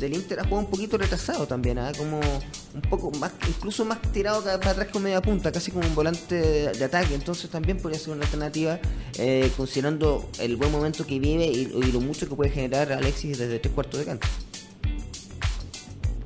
del 0.00 0.14
Inter 0.14 0.40
ha 0.40 0.44
jugado 0.44 0.64
un 0.64 0.70
poquito 0.70 0.96
retrasado 0.96 1.46
también, 1.46 1.78
¿ah? 1.78 1.92
como 1.94 2.18
un 2.20 2.80
poco 2.88 3.10
más, 3.18 3.32
incluso 3.46 3.84
más 3.84 4.00
tirado 4.12 4.42
para 4.42 4.70
atrás 4.70 4.88
con 4.90 5.02
media 5.02 5.20
punta, 5.20 5.52
casi 5.52 5.72
como 5.72 5.86
un 5.86 5.94
volante 5.94 6.72
de, 6.72 6.84
ataque. 6.86 7.14
Entonces 7.14 7.50
también 7.50 7.76
podría 7.76 8.00
ser 8.00 8.14
una 8.14 8.24
alternativa, 8.24 8.80
eh, 9.18 9.52
considerando 9.58 10.26
el 10.38 10.56
buen 10.56 10.72
momento 10.72 11.06
que 11.06 11.18
vive 11.18 11.44
y, 11.48 11.66
lo 11.66 12.00
mucho 12.00 12.26
que 12.26 12.34
puede 12.34 12.48
generar 12.48 12.90
Alexis 12.92 13.36
desde 13.36 13.58
tres 13.58 13.74
cuartos 13.74 14.00
de 14.00 14.06
canto. 14.06 14.26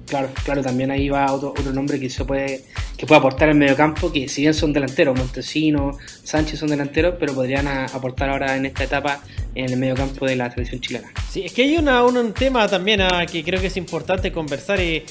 Claro, 0.06 0.30
claro, 0.44 0.62
también 0.62 0.92
ahí 0.92 1.08
va 1.08 1.32
otro, 1.32 1.48
otro 1.48 1.72
nombre 1.72 1.98
que 1.98 2.08
se 2.08 2.24
puede 2.24 2.64
que 3.00 3.06
puede 3.06 3.18
aportar 3.18 3.48
en 3.48 3.56
medio 3.56 3.74
campo, 3.76 4.12
que 4.12 4.28
si 4.28 4.42
bien 4.42 4.52
son 4.52 4.74
delanteros, 4.74 5.16
Montesino, 5.16 5.96
Sánchez 6.22 6.60
son 6.60 6.68
delanteros, 6.68 7.14
pero 7.18 7.32
podrían 7.32 7.66
aportar 7.66 8.28
ahora 8.28 8.58
en 8.58 8.66
esta 8.66 8.84
etapa 8.84 9.22
en 9.54 9.72
el 9.72 9.78
medio 9.78 9.94
campo 9.94 10.26
de 10.26 10.36
la 10.36 10.50
selección 10.50 10.82
chilena. 10.82 11.10
Sí, 11.30 11.46
es 11.46 11.54
que 11.54 11.62
hay 11.62 11.78
una, 11.78 12.04
un 12.04 12.34
tema 12.34 12.68
también 12.68 13.00
ah, 13.00 13.24
que 13.24 13.42
creo 13.42 13.58
que 13.58 13.68
es 13.68 13.76
importante 13.78 14.30
conversar. 14.30 14.80
Eh, 14.80 15.06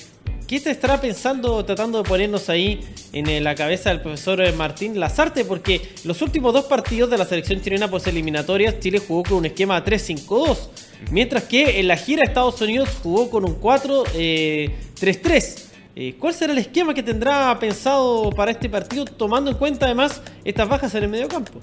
¿Qué 0.47 0.59
te 0.59 0.69
estará 0.69 1.01
pensando, 1.01 1.65
tratando 1.65 2.03
de 2.03 2.07
ponernos 2.07 2.47
ahí 2.49 2.79
en 3.11 3.27
eh, 3.27 3.41
la 3.41 3.55
cabeza 3.55 3.89
del 3.89 4.01
profesor 4.01 4.39
eh, 4.39 4.51
Martín 4.51 4.99
Lazarte? 4.99 5.43
Porque 5.43 5.81
los 6.03 6.21
últimos 6.21 6.53
dos 6.53 6.65
partidos 6.65 7.09
de 7.09 7.17
la 7.17 7.25
selección 7.25 7.59
chilena 7.59 7.89
pues 7.89 8.05
eliminatorias, 8.05 8.79
Chile 8.79 8.99
jugó 8.99 9.23
con 9.23 9.37
un 9.37 9.47
esquema 9.47 9.83
3-5-2. 9.83 10.57
Mientras 11.09 11.45
que 11.45 11.79
en 11.79 11.87
la 11.87 11.97
gira 11.97 12.23
Estados 12.23 12.61
Unidos 12.61 12.89
jugó 13.01 13.31
con 13.31 13.45
un 13.45 13.59
4-3-3. 13.59 15.68
Eh, 15.95 16.15
¿Cuál 16.19 16.33
será 16.33 16.53
el 16.53 16.59
esquema 16.59 16.93
que 16.93 17.03
tendrá 17.03 17.57
pensado 17.59 18.29
para 18.31 18.51
este 18.51 18.69
partido, 18.69 19.05
tomando 19.05 19.51
en 19.51 19.57
cuenta 19.57 19.85
además 19.85 20.21
estas 20.43 20.69
bajas 20.69 20.93
en 20.95 21.03
el 21.03 21.09
medio 21.09 21.27
campo? 21.27 21.53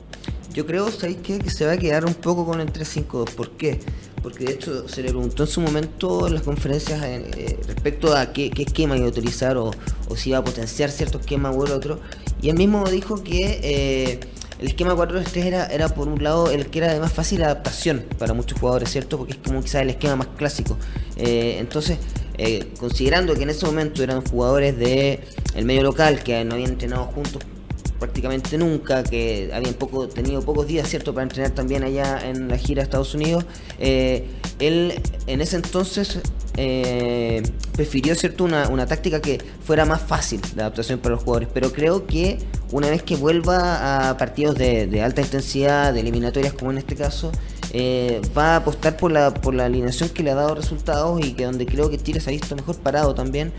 Yo 0.53 0.67
creo, 0.67 0.91
¿sabéis? 0.91 1.19
Que 1.19 1.51
se 1.51 1.67
va 1.67 1.73
a 1.73 1.77
quedar 1.77 2.05
un 2.07 2.15
poco 2.15 2.45
con 2.47 2.61
el 2.61 2.73
3-5-2. 2.73 3.31
¿Por 3.35 3.51
qué? 3.53 3.79
Porque 4.23 4.47
de 4.47 4.53
hecho 4.55 4.89
se 4.89 5.03
le 5.03 5.11
preguntó 5.11 5.45
en 5.45 5.49
su 5.49 5.61
momento 5.61 6.27
en 6.27 6.35
las 6.35 6.43
conferencias 6.43 7.01
eh, 7.05 7.59
respecto 7.67 8.17
a 8.17 8.33
qué, 8.33 8.51
esquema 8.57 8.97
iba 8.97 9.07
a 9.07 9.11
utilizar 9.11 9.57
o, 9.57 9.71
si 10.17 10.31
iba 10.31 10.39
a 10.39 10.45
potenciar 10.45 10.91
cierto 10.91 11.19
esquema 11.19 11.53
u 11.53 11.63
otro. 11.63 12.01
Y 12.43 12.49
él 12.49 12.57
mismo 12.57 12.89
dijo 12.89 13.23
que 13.23 13.61
eh, 13.63 14.21
el 14.61 14.69
esquema 14.69 14.95
4-3 14.95 15.45
era, 15.45 15.67
era 15.67 15.89
por 15.89 16.09
un 16.09 16.23
lado 16.23 16.51
el 16.51 16.67
que 16.67 16.79
era 16.79 16.93
de 16.93 17.01
más 17.01 17.13
fácil 17.13 17.43
adaptación 17.43 18.05
para 18.19 18.35
muchos 18.35 18.59
jugadores, 18.59 18.91
¿cierto? 18.91 19.19
Porque 19.19 19.33
es 19.33 19.39
como 19.39 19.63
quizás 19.63 19.83
el 19.83 19.91
esquema 19.91 20.17
más 20.17 20.29
clásico. 20.37 20.77
entonces 21.17 21.99
eh, 22.39 22.73
considerando 22.79 23.35
que 23.35 23.45
en 23.45 23.51
ese 23.51 23.65
momento 23.65 24.03
eran 24.03 24.23
jugadores 24.23 24.77
de 24.77 25.21
el 25.55 25.65
medio 25.65 25.83
local 25.83 26.23
que 26.23 26.45
no 26.45 26.55
habían 26.55 26.71
entrenado 26.71 27.05
juntos 27.05 27.43
prácticamente 27.99 28.59
nunca, 28.59 29.03
que 29.03 29.51
habían 29.55 29.73
poco, 29.73 30.07
tenido 30.07 30.43
pocos 30.43 30.67
días, 30.67 30.87
¿cierto?, 30.87 31.15
para 31.15 31.23
entrenar 31.23 31.53
también 31.53 31.83
allá 31.83 32.21
en 32.29 32.49
la 32.49 32.59
gira 32.59 32.83
a 32.83 32.85
Estados 32.85 33.15
Unidos, 33.15 33.47
eh, 33.79 34.27
él 34.59 35.01
en 35.27 35.41
ese 35.41 35.57
entonces 35.57 36.19
eh, 36.57 37.43
prefirió, 37.73 38.15
¿cierto?, 38.15 38.45
una, 38.45 38.87
táctica 38.87 39.21
que 39.21 39.39
fuera 39.65 39.85
más 39.85 40.01
fácil 40.03 40.41
de 40.55 40.63
adaptación 40.63 40.99
para 40.99 41.15
los 41.15 41.25
jugadores, 41.25 41.49
pero 41.53 41.73
creo 41.73 42.07
que 42.07 42.39
una 42.73 42.89
vez 42.89 43.03
que 43.03 43.17
vuelva 43.17 44.09
a 44.09 44.17
partidos 44.17 44.57
de, 44.57 44.87
de 44.87 45.03
alta 45.03 45.21
intensidad, 45.21 45.93
de 45.93 46.01
eliminatorias 46.01 46.53
como 46.55 46.71
en 46.71 46.79
este 46.79 46.95
caso, 46.95 47.33
eh, 47.73 48.23
va 48.37 48.55
a 48.55 48.57
apostar 48.57 48.97
por 48.97 49.13
la, 49.13 49.35
por 49.35 49.55
la 49.55 49.67
alineación 49.67 50.09
que 50.09 50.23
le 50.23 50.31
ha 50.31 50.35
dado 50.35 50.55
resultados 50.55 51.21
y 51.25 51.33
que 51.35 51.45
donde 51.45 51.67
creo 51.67 51.91
que 51.91 51.99
Chile 51.99 52.21
se 52.21 52.31
ha 52.31 52.33
visto 52.33 52.57
mejor 52.57 52.77
parado 52.79 53.15
también. 53.15 53.53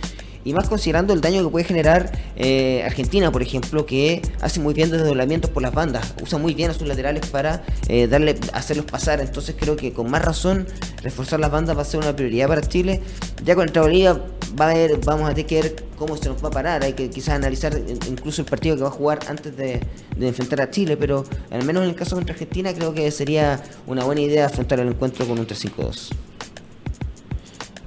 Y 0.48 0.54
más 0.54 0.70
considerando 0.70 1.14
el 1.14 1.20
daño 1.20 1.44
que 1.44 1.50
puede 1.50 1.66
generar 1.66 2.10
eh, 2.38 2.82
Argentina, 2.86 3.30
por 3.34 3.42
ejemplo, 3.42 3.86
que 3.86 4.22
hace 4.40 4.62
muy 4.62 4.74
bien 4.74 4.90
desdoblamientos 4.90 5.52
por 5.52 5.62
las 5.62 5.74
bandas, 5.74 6.14
usa 6.24 6.40
muy 6.40 6.54
bien 6.54 6.72
a 6.72 6.74
sus 6.74 6.88
laterales 6.88 7.26
para 7.26 7.66
eh, 7.90 8.08
darle, 8.08 8.40
hacerlos 8.54 8.86
pasar. 8.86 9.20
Entonces 9.20 9.58
creo 9.60 9.76
que 9.76 9.92
con 9.92 10.10
más 10.10 10.24
razón 10.24 10.66
reforzar 11.04 11.42
las 11.42 11.52
bandas 11.52 11.76
va 11.76 11.82
a 11.82 11.86
ser 11.86 12.00
una 12.00 12.16
prioridad 12.16 12.48
para 12.48 12.62
Chile. 12.62 13.02
Ya 13.44 13.56
con 13.56 13.68
el 13.68 13.78
Bolivia 13.78 14.22
va 14.58 14.70
a 14.70 14.74
ver, 14.74 14.98
vamos 15.04 15.30
a 15.30 15.34
tener 15.34 15.48
que 15.48 15.62
ver 15.62 15.76
cómo 15.98 16.16
se 16.16 16.30
nos 16.30 16.42
va 16.42 16.48
a 16.48 16.52
parar. 16.52 16.82
Hay 16.82 16.94
que 16.94 17.10
quizás 17.10 17.36
analizar 17.36 17.78
incluso 18.08 18.42
el 18.42 18.48
partido 18.48 18.78
que 18.78 18.84
va 18.84 18.88
a 18.88 18.92
jugar 18.92 19.20
antes 19.28 19.58
de, 19.58 19.82
enfrentar 20.18 20.62
a 20.62 20.72
Chile, 20.72 20.96
pero 20.96 21.26
al 21.52 21.66
menos 21.66 21.84
en 21.84 21.90
el 21.90 21.96
caso 21.96 22.16
contra 22.16 22.32
Argentina 22.32 22.74
creo 22.74 22.94
que 22.94 23.12
sería 23.12 23.62
una 23.86 24.06
buena 24.06 24.22
idea 24.22 24.46
afrontar 24.46 24.80
el 24.80 24.88
encuentro 24.88 25.28
con 25.28 25.40
un 25.40 25.46
3-5-2. 25.46 26.27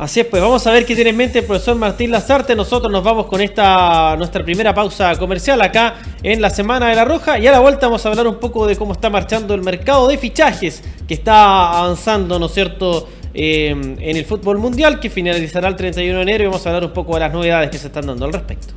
Así 0.01 0.19
es, 0.19 0.25
pues 0.25 0.41
vamos 0.41 0.67
a 0.67 0.73
ver 0.73 0.87
qué 0.87 0.95
tiene 0.95 1.11
en 1.11 1.17
mente 1.19 1.41
el 1.41 1.45
profesor 1.45 1.77
Martín 1.77 2.11
Lazarte. 2.11 2.57
Nosotros 2.57 2.91
nos 2.91 3.05
vamos 3.05 3.27
con 3.27 3.43
esta 3.43 4.17
nuestra 4.17 4.43
primera 4.43 4.73
pausa 4.73 5.15
comercial 5.17 5.61
acá 5.61 5.97
en 6.23 6.41
la 6.41 6.49
Semana 6.49 6.89
de 6.89 6.97
la 6.97 7.05
Roja. 7.05 7.39
Y 7.39 7.47
a 7.47 7.53
la 7.53 7.61
vuelta 7.61 7.87
vamos 7.87 8.07
a 8.07 8.09
hablar 8.09 8.27
un 8.27 8.37
poco 8.37 8.67
de 8.67 8.77
cómo 8.77 8.93
está 8.95 9.11
marchando 9.11 9.53
el 9.53 9.61
mercado 9.61 10.09
de 10.09 10.17
fichajes 10.17 10.83
que 11.07 11.13
está 11.13 11.81
avanzando, 11.81 12.39
¿no 12.39 12.47
es 12.47 12.53
cierto? 12.53 13.11
Eh, 13.35 13.69
en 13.73 14.17
el 14.17 14.25
fútbol 14.25 14.57
mundial 14.57 15.01
que 15.01 15.11
finalizará 15.11 15.69
el 15.69 15.77
31 15.77 16.17
de 16.17 16.23
enero 16.23 16.45
y 16.45 16.47
vamos 16.47 16.65
a 16.65 16.71
hablar 16.71 16.87
un 16.87 16.95
poco 16.95 17.13
de 17.13 17.21
las 17.21 17.33
novedades 17.35 17.69
que 17.69 17.77
se 17.77 17.89
están 17.89 18.07
dando 18.07 18.25
al 18.25 18.33
respecto. 18.33 18.73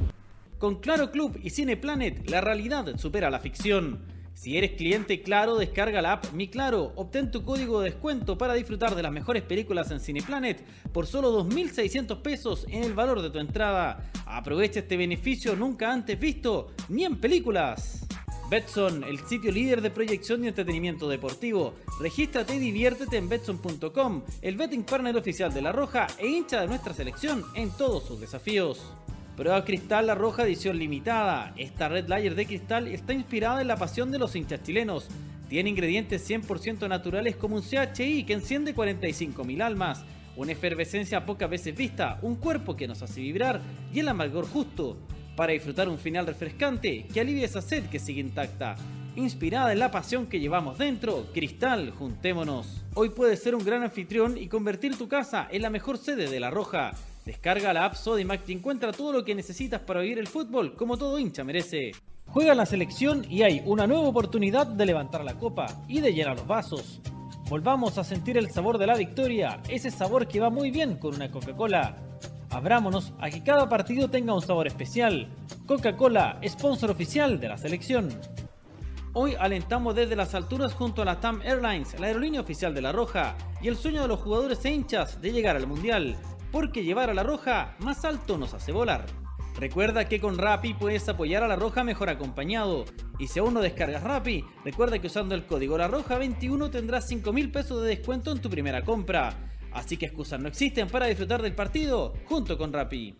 Con 0.57 0.81
Claro 0.81 1.09
Club 1.09 1.39
y 1.41 1.51
Cineplanet, 1.51 2.29
la 2.29 2.41
realidad 2.41 2.97
supera 2.97 3.29
la 3.29 3.39
ficción. 3.39 3.99
Si 4.33 4.57
eres 4.57 4.71
cliente 4.71 5.21
Claro, 5.21 5.57
descarga 5.57 6.01
la 6.01 6.13
app 6.13 6.33
Mi 6.33 6.47
Claro, 6.47 6.91
obtén 6.95 7.31
tu 7.31 7.43
código 7.43 7.79
de 7.79 7.91
descuento 7.91 8.37
para 8.37 8.53
disfrutar 8.53 8.95
de 8.95 9.03
las 9.03 9.11
mejores 9.11 9.43
películas 9.43 9.91
en 9.91 9.99
Cineplanet 9.99 10.63
por 10.91 11.07
solo 11.07 11.31
2.600 11.43 12.21
pesos 12.21 12.65
en 12.69 12.83
el 12.83 12.93
valor 12.93 13.21
de 13.21 13.29
tu 13.29 13.39
entrada. 13.39 14.11
Aprovecha 14.25 14.79
este 14.79 14.97
beneficio 14.97 15.55
nunca 15.55 15.91
antes 15.91 16.19
visto, 16.19 16.71
ni 16.89 17.05
en 17.05 17.19
películas. 17.19 18.05
Betson, 18.49 19.03
el 19.03 19.19
sitio 19.19 19.51
líder 19.51 19.81
de 19.81 19.89
proyección 19.89 20.43
y 20.43 20.47
entretenimiento 20.47 21.07
deportivo. 21.07 21.73
Regístrate 21.99 22.55
y 22.55 22.59
diviértete 22.59 23.17
en 23.17 23.29
Betson.com, 23.29 24.23
el 24.41 24.57
betting 24.57 24.83
partner 24.83 25.17
oficial 25.17 25.53
de 25.53 25.61
La 25.61 25.71
Roja 25.71 26.07
e 26.19 26.27
hincha 26.27 26.61
de 26.61 26.67
nuestra 26.67 26.93
selección 26.93 27.43
en 27.55 27.71
todos 27.71 28.05
sus 28.05 28.19
desafíos. 28.19 28.81
Prueba 29.35 29.65
Cristal 29.65 30.05
La 30.05 30.13
Roja 30.13 30.43
edición 30.43 30.77
limitada. 30.77 31.53
Esta 31.57 31.89
Red 31.89 32.07
Layer 32.07 32.35
de 32.35 32.45
cristal 32.45 32.87
está 32.87 33.13
inspirada 33.13 33.61
en 33.61 33.67
la 33.67 33.77
pasión 33.77 34.11
de 34.11 34.19
los 34.19 34.35
hinchas 34.35 34.61
chilenos. 34.61 35.07
Tiene 35.49 35.71
ingredientes 35.71 36.29
100% 36.29 36.87
naturales 36.87 37.35
como 37.35 37.55
un 37.55 37.63
CHI 37.63 38.25
que 38.25 38.33
enciende 38.33 38.75
45.000 38.75 39.63
almas, 39.63 40.05
una 40.35 40.51
efervescencia 40.51 41.25
pocas 41.25 41.49
veces 41.49 41.75
vista, 41.75 42.19
un 42.21 42.35
cuerpo 42.35 42.75
que 42.75 42.87
nos 42.87 43.01
hace 43.01 43.21
vibrar 43.21 43.59
y 43.91 44.01
el 44.01 44.07
amargor 44.07 44.47
justo 44.47 44.97
para 45.35 45.53
disfrutar 45.53 45.89
un 45.89 45.97
final 45.97 46.27
refrescante 46.27 47.07
que 47.11 47.19
alivie 47.19 47.45
esa 47.45 47.61
sed 47.61 47.85
que 47.85 47.97
sigue 47.97 48.21
intacta. 48.21 48.75
Inspirada 49.15 49.73
en 49.73 49.79
la 49.79 49.89
pasión 49.89 50.27
que 50.27 50.39
llevamos 50.39 50.77
dentro, 50.77 51.27
Cristal, 51.33 51.89
juntémonos. 51.89 52.83
Hoy 52.93 53.09
puedes 53.09 53.41
ser 53.41 53.55
un 53.55 53.65
gran 53.65 53.81
anfitrión 53.81 54.37
y 54.37 54.47
convertir 54.47 54.95
tu 54.95 55.07
casa 55.07 55.47
en 55.49 55.63
la 55.63 55.71
mejor 55.71 55.97
sede 55.97 56.29
de 56.29 56.39
La 56.39 56.51
Roja. 56.51 56.93
Descarga 57.25 57.71
la 57.71 57.85
app 57.85 57.95
Sodimac 57.95 58.47
y 58.49 58.53
encuentra 58.53 58.91
todo 58.91 59.13
lo 59.13 59.23
que 59.23 59.33
necesitas 59.33 59.79
para 59.79 60.01
vivir 60.01 60.19
el 60.19 60.27
fútbol 60.27 60.75
como 60.75 60.97
todo 60.97 61.17
hincha 61.17 61.43
merece. 61.45 61.91
Juega 62.27 62.53
la 62.53 62.65
selección 62.65 63.25
y 63.29 63.43
hay 63.43 63.61
una 63.65 63.87
nueva 63.87 64.07
oportunidad 64.07 64.67
de 64.67 64.85
levantar 64.85 65.23
la 65.23 65.35
copa 65.35 65.67
y 65.87 66.01
de 66.01 66.13
llenar 66.13 66.35
los 66.37 66.47
vasos. 66.47 66.99
Volvamos 67.49 67.97
a 67.97 68.03
sentir 68.03 68.37
el 68.37 68.51
sabor 68.51 68.77
de 68.77 68.87
la 68.87 68.95
victoria, 68.95 69.61
ese 69.69 69.89
sabor 69.89 70.27
que 70.27 70.41
va 70.41 70.49
muy 70.49 70.69
bien 70.69 70.97
con 70.97 71.15
una 71.15 71.31
Coca-Cola. 71.31 71.95
Abrámonos 72.49 73.13
a 73.19 73.29
que 73.29 73.43
cada 73.43 73.69
partido 73.69 74.09
tenga 74.09 74.33
un 74.33 74.41
sabor 74.41 74.67
especial. 74.67 75.29
Coca-Cola, 75.65 76.41
sponsor 76.45 76.91
oficial 76.91 77.39
de 77.39 77.47
la 77.47 77.57
selección. 77.57 78.09
Hoy 79.13 79.35
alentamos 79.39 79.95
desde 79.95 80.15
las 80.15 80.33
alturas 80.33 80.73
junto 80.73 81.03
a 81.03 81.05
la 81.05 81.19
TAM 81.19 81.41
Airlines, 81.43 81.99
la 81.99 82.07
aerolínea 82.07 82.41
oficial 82.41 82.73
de 82.73 82.81
La 82.81 82.91
Roja, 82.91 83.35
y 83.61 83.67
el 83.67 83.77
sueño 83.77 84.01
de 84.01 84.07
los 84.07 84.19
jugadores 84.19 84.65
e 84.65 84.71
hinchas 84.71 85.21
de 85.21 85.31
llegar 85.31 85.55
al 85.55 85.67
Mundial, 85.67 86.17
porque 86.53 86.83
llevar 86.83 87.10
a 87.10 87.15
La 87.15 87.24
Roja 87.24 87.75
más 87.79 88.05
alto 88.05 88.38
nos 88.38 88.53
hace 88.53 88.72
volar. 88.72 89.07
Recuerda 89.60 90.07
que 90.07 90.22
con 90.22 90.38
Rappi 90.38 90.75
puedes 90.75 91.10
apoyar 91.10 91.41
a 91.41 91.48
La 91.48 91.55
Roja 91.55 91.83
mejor 91.83 92.10
acompañado. 92.10 92.86
Y 93.17 93.27
si 93.27 93.39
aún 93.39 93.55
no 93.55 93.62
descargas 93.62 94.03
Rappi, 94.03 94.45
recuerda 94.63 95.00
que 95.00 95.07
usando 95.07 95.33
el 95.33 95.48
código 95.48 95.79
La 95.79 95.88
Roja 95.88 96.19
21 96.19 96.69
tendrás 96.69 97.07
5 97.07 97.33
mil 97.33 97.51
pesos 97.51 97.81
de 97.81 97.89
descuento 97.89 98.31
en 98.31 98.39
tu 98.39 98.51
primera 98.51 98.83
compra. 98.83 99.33
Así 99.72 99.98
que 99.98 100.05
excusas 100.05 100.39
no 100.39 100.48
existen 100.48 100.88
para 100.88 101.07
disfrutar 101.07 101.41
del 101.41 101.55
partido 101.55 102.13
junto 102.27 102.55
con 102.55 102.72
Rappi. 102.72 103.15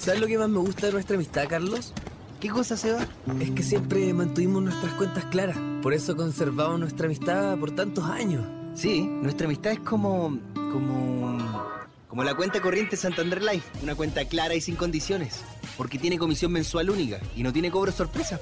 ¿Sabes 0.00 0.20
lo 0.20 0.26
que 0.26 0.36
más 0.36 0.48
me 0.48 0.58
gusta 0.58 0.86
de 0.86 0.92
nuestra 0.94 1.14
amistad, 1.14 1.46
Carlos? 1.48 1.94
¿Qué 2.40 2.48
cosa, 2.48 2.76
se 2.76 2.92
va? 2.92 3.06
Es 3.40 3.50
que 3.52 3.62
siempre 3.62 4.12
mantuvimos 4.12 4.64
nuestras 4.64 4.92
cuentas 4.94 5.24
claras. 5.26 5.56
Por 5.80 5.94
eso 5.94 6.16
conservamos 6.16 6.80
nuestra 6.80 7.06
amistad 7.06 7.56
por 7.56 7.70
tantos 7.70 8.04
años. 8.04 8.44
Sí, 8.74 9.06
nuestra 9.06 9.46
amistad 9.46 9.72
es 9.72 9.80
como. 9.80 10.36
como. 10.54 11.76
Como 12.16 12.24
la 12.24 12.34
cuenta 12.34 12.62
corriente 12.62 12.96
Santander 12.96 13.42
Life. 13.42 13.68
Una 13.82 13.94
cuenta 13.94 14.24
clara 14.24 14.54
y 14.54 14.62
sin 14.62 14.74
condiciones. 14.74 15.44
Porque 15.76 15.98
tiene 15.98 16.16
comisión 16.16 16.50
mensual 16.50 16.88
única 16.88 17.20
y 17.36 17.42
no 17.42 17.52
tiene 17.52 17.70
cobro 17.70 17.92
sorpresa. 17.92 18.40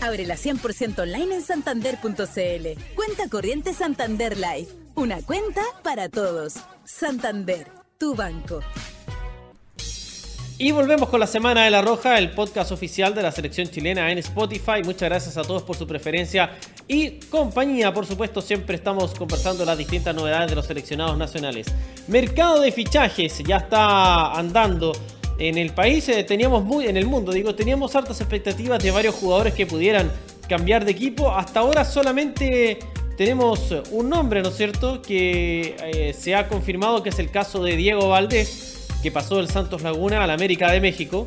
Ábrela 0.00 0.36
100% 0.36 1.00
online 1.00 1.34
en 1.34 1.42
santander.cl. 1.42 2.94
Cuenta 2.94 3.28
corriente 3.28 3.74
Santander 3.74 4.36
Life 4.36 4.72
una 4.94 5.22
cuenta 5.22 5.62
para 5.82 6.08
todos. 6.08 6.54
Santander, 6.84 7.66
tu 7.98 8.14
banco. 8.14 8.60
Y 10.58 10.70
volvemos 10.70 11.10
con 11.10 11.20
la 11.20 11.26
Semana 11.26 11.64
de 11.64 11.70
la 11.70 11.82
Roja, 11.82 12.16
el 12.16 12.30
podcast 12.30 12.72
oficial 12.72 13.14
de 13.14 13.20
la 13.20 13.30
selección 13.30 13.68
chilena 13.68 14.10
en 14.10 14.16
Spotify. 14.16 14.82
Muchas 14.82 15.10
gracias 15.10 15.36
a 15.36 15.42
todos 15.42 15.62
por 15.62 15.76
su 15.76 15.86
preferencia 15.86 16.50
y 16.88 17.10
compañía. 17.28 17.92
Por 17.92 18.06
supuesto, 18.06 18.40
siempre 18.40 18.76
estamos 18.76 19.12
conversando 19.12 19.66
las 19.66 19.76
distintas 19.76 20.14
novedades 20.14 20.48
de 20.48 20.56
los 20.56 20.64
seleccionados 20.64 21.18
nacionales. 21.18 21.66
Mercado 22.08 22.62
de 22.62 22.72
fichajes 22.72 23.42
ya 23.46 23.58
está 23.58 24.32
andando. 24.32 24.92
En 25.38 25.58
el 25.58 25.74
país 25.74 26.08
eh, 26.08 26.24
teníamos 26.24 26.64
muy, 26.64 26.86
en 26.86 26.96
el 26.96 27.04
mundo, 27.04 27.32
digo, 27.32 27.54
teníamos 27.54 27.94
hartas 27.94 28.18
expectativas 28.22 28.82
de 28.82 28.90
varios 28.90 29.14
jugadores 29.14 29.52
que 29.52 29.66
pudieran 29.66 30.10
cambiar 30.48 30.86
de 30.86 30.92
equipo. 30.92 31.32
Hasta 31.32 31.60
ahora 31.60 31.84
solamente 31.84 32.78
tenemos 33.18 33.74
un 33.90 34.08
nombre, 34.08 34.40
¿no 34.40 34.48
es 34.48 34.56
cierto? 34.56 35.02
Que 35.02 35.76
eh, 35.84 36.14
se 36.14 36.34
ha 36.34 36.48
confirmado 36.48 37.02
que 37.02 37.10
es 37.10 37.18
el 37.18 37.30
caso 37.30 37.62
de 37.62 37.76
Diego 37.76 38.08
Valdés 38.08 38.75
que 39.02 39.10
pasó 39.10 39.36
del 39.36 39.48
Santos 39.48 39.82
Laguna 39.82 40.22
al 40.22 40.30
América 40.30 40.70
de 40.70 40.80
México 40.80 41.26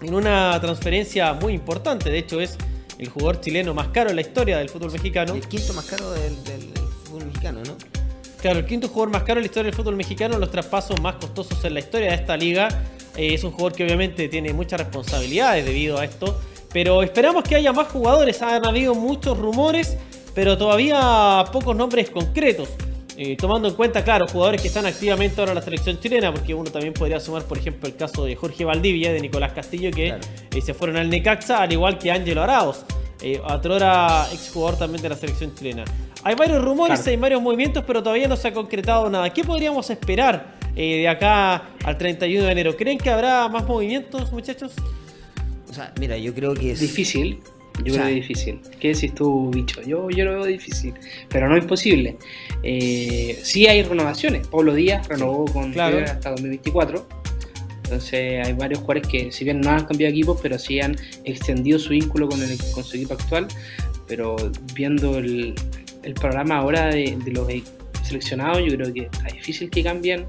en 0.00 0.14
una 0.14 0.58
transferencia 0.60 1.32
muy 1.34 1.52
importante. 1.54 2.10
De 2.10 2.18
hecho, 2.18 2.40
es 2.40 2.56
el 2.98 3.08
jugador 3.08 3.40
chileno 3.40 3.74
más 3.74 3.88
caro 3.88 4.10
en 4.10 4.16
la 4.16 4.22
historia 4.22 4.58
del 4.58 4.68
fútbol 4.68 4.92
mexicano. 4.92 5.34
El 5.34 5.46
quinto 5.46 5.72
más 5.74 5.84
caro 5.84 6.10
del, 6.12 6.44
del 6.44 6.72
fútbol 7.04 7.26
mexicano, 7.26 7.60
¿no? 7.66 7.76
Claro, 8.40 8.58
el 8.58 8.66
quinto 8.66 8.88
jugador 8.88 9.10
más 9.10 9.22
caro 9.22 9.38
en 9.38 9.44
la 9.44 9.46
historia 9.46 9.70
del 9.70 9.74
fútbol 9.74 9.94
mexicano, 9.94 10.36
los 10.36 10.50
traspasos 10.50 11.00
más 11.00 11.14
costosos 11.14 11.64
en 11.64 11.74
la 11.74 11.80
historia 11.80 12.08
de 12.08 12.16
esta 12.16 12.36
liga. 12.36 12.68
Eh, 13.16 13.34
es 13.34 13.44
un 13.44 13.52
jugador 13.52 13.72
que 13.72 13.84
obviamente 13.84 14.28
tiene 14.28 14.52
muchas 14.52 14.80
responsabilidades 14.80 15.64
debido 15.64 15.98
a 15.98 16.04
esto. 16.04 16.40
Pero 16.72 17.02
esperamos 17.02 17.44
que 17.44 17.54
haya 17.54 17.72
más 17.72 17.88
jugadores. 17.88 18.42
Han 18.42 18.66
habido 18.66 18.96
muchos 18.96 19.38
rumores, 19.38 19.96
pero 20.34 20.58
todavía 20.58 21.44
pocos 21.52 21.76
nombres 21.76 22.10
concretos. 22.10 22.70
Eh, 23.16 23.36
tomando 23.36 23.68
en 23.68 23.74
cuenta, 23.74 24.02
claro, 24.02 24.26
jugadores 24.26 24.62
que 24.62 24.68
están 24.68 24.86
activamente 24.86 25.38
ahora 25.40 25.52
en 25.52 25.56
la 25.56 25.62
selección 25.62 26.00
chilena, 26.00 26.32
porque 26.32 26.54
uno 26.54 26.70
también 26.70 26.94
podría 26.94 27.20
sumar, 27.20 27.44
por 27.44 27.58
ejemplo, 27.58 27.88
el 27.88 27.96
caso 27.96 28.24
de 28.24 28.34
Jorge 28.36 28.64
Valdivia, 28.64 29.12
de 29.12 29.20
Nicolás 29.20 29.52
Castillo, 29.52 29.90
que 29.90 30.08
eh, 30.50 30.60
se 30.62 30.72
fueron 30.72 30.96
al 30.96 31.10
Necaxa, 31.10 31.62
al 31.62 31.72
igual 31.72 31.98
que 31.98 32.10
Ángelo 32.10 32.42
Araos, 32.42 32.84
eh, 33.20 33.40
otrora 33.44 34.26
exjugador 34.32 34.78
también 34.78 35.02
de 35.02 35.10
la 35.10 35.16
selección 35.16 35.54
chilena. 35.54 35.84
Hay 36.24 36.34
varios 36.36 36.64
rumores, 36.64 37.06
hay 37.06 37.16
varios 37.16 37.42
movimientos, 37.42 37.84
pero 37.86 38.02
todavía 38.02 38.28
no 38.28 38.36
se 38.36 38.48
ha 38.48 38.52
concretado 38.52 39.10
nada. 39.10 39.30
¿Qué 39.30 39.44
podríamos 39.44 39.90
esperar 39.90 40.54
de 40.74 41.08
acá 41.08 41.70
al 41.84 41.98
31 41.98 42.46
de 42.46 42.52
enero? 42.52 42.76
¿Creen 42.76 42.96
que 42.96 43.10
habrá 43.10 43.48
más 43.48 43.66
movimientos, 43.66 44.32
muchachos? 44.32 44.72
O 45.68 45.74
sea, 45.74 45.92
mira, 45.98 46.16
yo 46.16 46.32
creo 46.32 46.54
que 46.54 46.72
es 46.72 46.80
difícil. 46.80 47.40
Yo 47.78 47.94
creo 47.94 48.06
que 48.06 48.10
es 48.10 48.28
difícil. 48.28 48.60
¿Qué 48.78 48.88
decís 48.88 49.14
tú, 49.14 49.50
bicho? 49.50 49.82
Yo, 49.82 50.10
yo 50.10 50.24
lo 50.24 50.34
veo 50.34 50.44
difícil, 50.44 50.94
pero 51.28 51.48
no 51.48 51.56
imposible. 51.56 52.16
Eh, 52.62 53.38
sí 53.42 53.66
hay 53.66 53.82
renovaciones. 53.82 54.46
Pablo 54.46 54.74
Díaz 54.74 55.08
renovó 55.08 55.46
con 55.46 55.72
claro. 55.72 55.98
hasta 55.98 56.30
2024. 56.30 57.08
Entonces 57.84 58.46
hay 58.46 58.52
varios 58.52 58.80
jugadores 58.80 59.08
que, 59.08 59.32
si 59.32 59.44
bien 59.44 59.60
no 59.60 59.70
han 59.70 59.84
cambiado 59.84 60.12
equipos, 60.12 60.38
pero 60.40 60.58
sí 60.58 60.80
han 60.80 60.96
extendido 61.24 61.78
su 61.78 61.90
vínculo 61.90 62.28
con, 62.28 62.42
el, 62.42 62.56
con 62.72 62.84
su 62.84 62.96
equipo 62.96 63.14
actual. 63.14 63.48
Pero 64.06 64.36
viendo 64.74 65.18
el, 65.18 65.54
el 66.02 66.14
programa 66.14 66.58
ahora 66.58 66.86
de, 66.86 67.18
de, 67.24 67.32
los 67.32 67.48
seleccionados, 68.02 68.58
yo 68.58 68.76
creo 68.76 68.92
que 68.92 69.02
está 69.02 69.24
difícil 69.24 69.70
que 69.70 69.82
cambien 69.82 70.26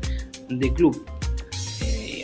de 0.49 0.73
club. 0.73 1.05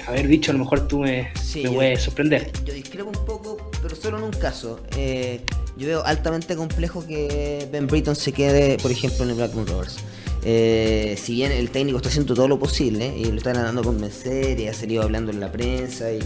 Haber 0.10 0.28
dicho, 0.28 0.50
a 0.50 0.54
lo 0.54 0.60
mejor 0.62 0.88
tú 0.88 1.02
me, 1.02 1.32
me 1.56 1.72
puedes 1.72 2.02
sorprender. 2.02 2.52
Yo 2.66 2.74
discrepo 2.74 3.12
un 3.12 3.26
poco, 3.28 3.70
pero 3.80 3.96
solo 3.96 4.18
en 4.18 4.24
un 4.24 4.32
caso. 4.32 4.80
Eh, 4.98 5.42
yo 5.78 5.86
veo 5.86 6.04
altamente 6.04 6.56
complejo 6.56 7.06
que 7.06 7.68
Ben 7.72 7.86
Britton 7.86 8.16
se 8.16 8.32
quede, 8.32 8.78
por 8.80 8.90
ejemplo, 8.90 9.24
en 9.24 9.30
el 9.30 9.36
Blackburn 9.36 9.68
Rovers. 9.68 9.98
Eh, 10.44 11.16
si 11.22 11.36
bien 11.36 11.52
el 11.52 11.70
técnico 11.70 11.98
está 11.98 12.10
haciendo 12.10 12.34
todo 12.34 12.48
lo 12.48 12.58
posible 12.58 13.16
y 13.16 13.26
lo 13.26 13.38
está 13.38 13.54
dando 13.54 13.82
a 13.82 13.84
convencer 13.84 14.60
y 14.60 14.68
ha 14.68 14.74
salido 14.74 15.04
hablando 15.04 15.32
en 15.32 15.40
la 15.40 15.52
prensa 15.52 16.12
y, 16.12 16.22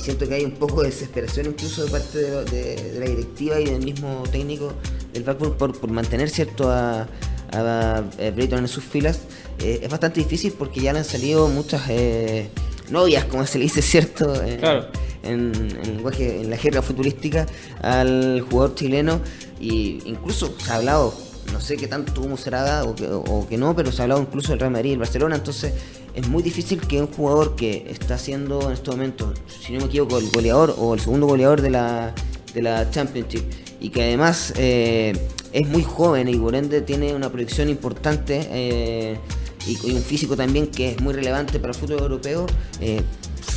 siento 0.00 0.26
que 0.26 0.34
hay 0.34 0.44
un 0.44 0.52
poco 0.52 0.82
de 0.82 0.88
desesperación 0.88 1.46
incluso 1.46 1.84
de 1.84 1.90
parte 1.90 2.18
de, 2.18 2.98
la 2.98 3.06
directiva 3.06 3.60
y 3.60 3.66
del 3.66 3.84
mismo 3.84 4.24
técnico 4.32 4.72
del 5.12 5.22
Blackburn 5.22 5.56
por, 5.56 5.90
mantener 5.90 6.28
cierto 6.28 6.70
a, 6.70 7.06
a, 7.52 8.02
Britton 8.34 8.60
en 8.60 8.68
sus 8.68 8.82
filas, 8.82 9.20
eh, 9.60 9.80
es 9.82 9.88
bastante 9.88 10.20
difícil 10.20 10.52
porque 10.52 10.80
ya 10.80 10.92
le 10.92 11.00
han 11.00 11.04
salido 11.04 11.48
muchas 11.48 11.82
eh, 11.88 12.48
novias, 12.90 13.24
como 13.24 13.46
se 13.46 13.58
le 13.58 13.64
dice, 13.64 13.82
¿cierto? 13.82 14.32
claro. 14.60 14.86
en, 15.22 15.52
lenguaje, 15.84 16.40
en 16.40 16.50
la 16.50 16.56
jerga 16.56 16.82
futbolística 16.82 17.46
al 17.82 18.40
jugador 18.48 18.74
chileno. 18.74 19.20
Y 19.60 19.98
incluso 20.04 20.54
se 20.58 20.70
ha 20.70 20.76
hablado, 20.76 21.14
no 21.52 21.60
sé 21.60 21.76
qué 21.76 21.88
tanto 21.88 22.20
cómo 22.20 22.36
será 22.36 22.84
o 22.84 22.94
que, 22.94 23.06
o 23.06 23.46
que 23.48 23.56
no, 23.56 23.74
pero 23.74 23.90
se 23.90 24.02
ha 24.02 24.04
hablado 24.04 24.20
incluso 24.20 24.50
del 24.50 24.60
Real 24.60 24.72
Madrid 24.72 24.90
y 24.90 24.92
el 24.92 24.98
Barcelona, 24.98 25.36
entonces 25.36 25.72
es 26.14 26.28
muy 26.28 26.42
difícil 26.42 26.80
que 26.80 27.00
un 27.00 27.06
jugador 27.06 27.54
que 27.54 27.86
está 27.90 28.18
siendo 28.18 28.60
en 28.62 28.72
este 28.72 28.90
momento, 28.90 29.32
si 29.46 29.72
no 29.72 29.80
me 29.80 29.86
equivoco, 29.86 30.18
el 30.18 30.30
goleador 30.30 30.74
o 30.78 30.94
el 30.94 31.00
segundo 31.00 31.26
goleador 31.26 31.60
de 31.60 31.70
la, 31.70 32.12
de 32.54 32.62
la 32.62 32.90
Championship 32.90 33.44
y 33.80 33.90
que 33.90 34.02
además 34.02 34.52
eh, 34.56 35.12
es 35.52 35.68
muy 35.68 35.82
joven 35.82 36.28
y 36.28 36.36
por 36.36 36.54
ende 36.54 36.80
tiene 36.80 37.14
una 37.14 37.30
proyección 37.30 37.68
importante 37.68 38.48
eh, 38.50 39.18
y, 39.66 39.92
un 39.92 40.02
físico 40.02 40.36
también 40.36 40.68
que 40.68 40.92
es 40.92 41.00
muy 41.00 41.14
relevante 41.14 41.58
para 41.58 41.72
el 41.72 41.78
fútbol 41.78 42.00
europeo, 42.00 42.46
eh, 42.80 43.02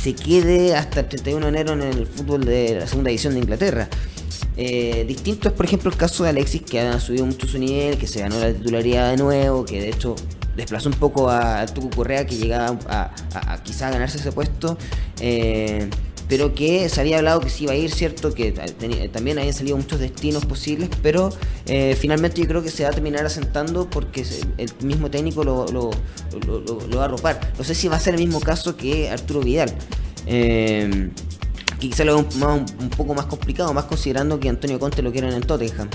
se 0.02 0.14
quede 0.14 0.74
hasta 0.74 1.00
el 1.00 1.08
31 1.08 1.40
de 1.40 1.48
enero 1.48 1.72
en 1.74 1.82
el 1.82 2.06
fútbol 2.06 2.44
de 2.44 2.80
la 2.80 2.86
segunda 2.86 3.10
edición 3.10 3.34
de 3.34 3.40
Inglaterra. 3.40 3.88
Eh, 4.56 5.04
distinto 5.06 5.48
es, 5.48 5.54
por 5.54 5.64
ejemplo, 5.64 5.90
el 5.90 5.96
caso 5.96 6.24
de 6.24 6.30
Alexis, 6.30 6.62
que 6.62 6.80
ha 6.80 7.00
subido 7.00 7.24
mucho 7.24 7.46
su 7.46 7.58
nivel, 7.58 7.96
que 7.96 8.06
se 8.06 8.20
ganó 8.20 8.38
la 8.38 8.52
titularidad 8.52 9.10
de 9.10 9.16
nuevo, 9.16 9.64
que 9.64 9.80
de 9.80 9.88
hecho 9.90 10.16
desplazó 10.56 10.88
un 10.88 10.96
poco 10.96 11.30
a 11.30 11.64
Tucu 11.66 11.90
Correa, 11.90 12.26
que 12.26 12.36
llegaba 12.36 12.78
a, 12.88 13.14
a, 13.34 13.62
quizá 13.62 13.90
ganarse 13.90 14.18
ese 14.18 14.32
puesto. 14.32 14.76
Eh, 15.20 15.88
pero 16.32 16.54
que 16.54 16.88
se 16.88 16.98
había 16.98 17.18
hablado 17.18 17.40
que 17.40 17.50
se 17.50 17.64
iba 17.64 17.74
a 17.74 17.76
ir, 17.76 17.90
¿cierto? 17.90 18.32
Que 18.32 18.52
también 18.52 19.38
habían 19.38 19.52
salido 19.52 19.76
muchos 19.76 20.00
destinos 20.00 20.46
posibles, 20.46 20.88
pero 21.02 21.28
eh, 21.66 21.94
finalmente 22.00 22.40
yo 22.40 22.48
creo 22.48 22.62
que 22.62 22.70
se 22.70 22.84
va 22.84 22.88
a 22.88 22.92
terminar 22.92 23.26
asentando 23.26 23.90
porque 23.90 24.24
el 24.56 24.70
mismo 24.82 25.10
técnico 25.10 25.44
lo, 25.44 25.66
lo, 25.66 25.90
va 26.96 27.02
a 27.02 27.04
arropar. 27.04 27.52
No 27.58 27.64
sé 27.64 27.74
si 27.74 27.86
va 27.86 27.96
a 27.96 28.00
ser 28.00 28.14
el 28.14 28.20
mismo 28.20 28.40
caso 28.40 28.78
que 28.78 29.10
Arturo 29.10 29.40
Vidal. 29.40 29.74
Eh, 30.26 31.10
que 31.82 31.88
quizá 31.88 32.04
lo 32.04 32.14
veo 32.14 32.54
un, 32.54 32.90
poco 32.90 33.12
más 33.12 33.26
complicado, 33.26 33.74
más 33.74 33.86
considerando 33.86 34.38
que 34.38 34.48
Antonio 34.48 34.78
Conte 34.78 35.02
lo 35.02 35.10
quieren 35.10 35.32
en 35.32 35.42
Tottenham, 35.42 35.88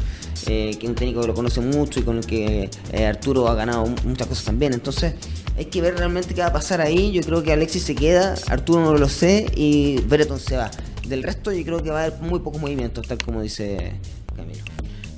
eh, 0.48 0.76
que 0.78 0.86
es 0.86 0.90
un 0.90 0.96
técnico 0.96 1.22
que 1.22 1.28
lo 1.28 1.34
conoce 1.34 1.62
mucho 1.62 2.02
y 2.02 2.04
con 2.04 2.18
el 2.18 2.26
que 2.26 2.70
Arturo 3.08 3.48
ha 3.48 3.56
ganado 3.56 3.86
muchas 4.04 4.28
cosas 4.28 4.44
también. 4.44 4.74
Entonces, 4.74 5.14
hay 5.58 5.66
que 5.66 5.82
ver 5.82 5.98
realmente 5.98 6.34
qué 6.34 6.42
va 6.42 6.48
a 6.48 6.54
pasar 6.54 6.82
ahí. 6.82 7.14
Yo 7.14 7.22
creo 7.22 7.42
que 7.42 7.54
Alexis 7.54 7.84
se 7.84 7.96
queda, 7.96 8.36
Arturo 8.48 8.82
no 8.82 8.98
lo 8.98 9.08
sé 9.08 9.46
y 9.56 10.02
Breton 10.02 10.40
se 10.40 10.58
va. 10.58 10.70
Del 11.08 11.24
resto 11.24 11.54
yo 11.54 11.64
creo 11.64 11.82
que 11.82 11.90
va 11.90 12.02
a 12.02 12.06
haber 12.08 12.20
muy 12.20 12.40
pocos 12.40 12.60
movimientos, 12.60 13.08
tal 13.08 13.18
como 13.20 13.42
dice 13.42 13.94
Camilo. 14.36 14.64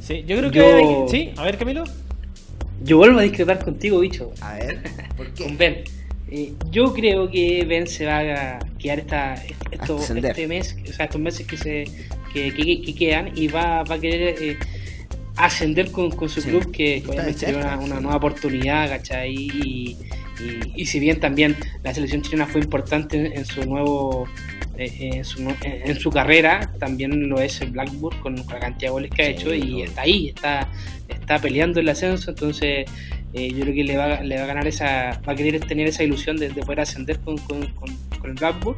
Sí, 0.06 0.24
yo 0.28 0.38
creo 0.38 0.52
que... 0.52 1.06
Sí, 1.10 1.32
a 1.36 1.46
ver 1.46 1.58
Camilo. 1.58 1.84
Yo 2.84 2.98
vuelvo 2.98 3.20
a 3.20 3.24
discrepar 3.24 3.64
contigo, 3.64 4.00
bicho. 4.00 4.32
A 4.42 4.54
ver, 4.54 4.84
¿por 5.18 5.34
qué? 5.34 5.44
Con 5.48 5.58
Ben. 5.58 5.84
Eh, 6.32 6.54
yo 6.70 6.94
creo 6.94 7.32
que 7.32 7.66
Ben 7.66 7.88
se 7.88 8.06
va 8.06 8.20
a 8.20 8.60
quedar 8.80 9.00
esta, 9.00 9.36
esto, 9.72 10.00
este 10.00 10.48
mes, 10.48 10.76
o 10.90 10.94
sea, 10.94 11.06
estos 11.06 11.22
meses 11.22 11.46
que 11.46 11.58
se 11.58 11.84
que, 12.34 12.54
que, 12.54 12.96
quedan 12.96 13.32
y 13.36 13.48
va, 13.48 13.84
va 13.84 13.96
a 13.96 14.00
querer 14.00 14.36
eh, 14.42 14.58
ascender 15.36 15.92
con, 15.92 16.12
con 16.12 16.30
su 16.30 16.42
club, 16.42 16.72
que 16.72 17.04
obviamente 17.08 17.40
sería 17.40 17.58
una, 17.58 17.78
una, 17.78 18.00
nueva 18.00 18.18
oportunidad, 18.18 18.90
¿cachai? 18.90 19.34
Y, 19.34 19.98
y, 20.76 20.86
si 20.86 21.00
bien 21.00 21.20
también 21.20 21.56
la 21.84 21.94
selección 21.94 22.22
chilena 22.22 22.46
fue 22.46 22.62
importante 22.62 23.36
en 23.36 23.46
su 23.46 23.66
nuevo 23.66 24.26
eh, 24.78 25.12
en, 25.16 25.26
su, 25.26 25.46
en, 25.62 26.00
su, 26.00 26.10
carrera, 26.10 26.72
también 26.80 27.28
lo 27.28 27.42
es 27.42 27.60
el 27.60 27.72
Blackburn 27.72 28.18
con, 28.22 28.36
la 28.36 28.60
cantidad 28.60 28.88
de 28.88 28.90
goles 28.90 29.12
que 29.12 29.24
ha 29.24 29.28
hecho 29.28 29.54
y 29.54 29.82
está 29.82 30.04
ahí, 30.04 30.30
está, 30.30 30.70
está 31.10 31.38
peleando 31.40 31.82
el 31.82 31.90
ascenso, 31.90 32.32
entonces 32.32 32.86
eh, 33.34 33.50
yo 33.52 33.62
creo 33.62 33.76
que 33.76 33.84
le 33.84 33.98
va, 33.98 34.22
le 34.22 34.38
va 34.38 34.44
a 34.44 34.48
ganar 34.48 34.68
esa, 34.68 35.22
va 35.28 35.34
a 35.34 35.36
querer 35.36 35.60
tener 35.66 35.88
esa 35.88 36.04
ilusión 36.04 36.38
de, 36.38 36.50
poder 36.52 36.80
ascender 36.80 37.20
con, 37.20 37.38
con, 37.40 37.66
con, 37.74 37.90
el 38.28 38.34
Blackburn 38.34 38.78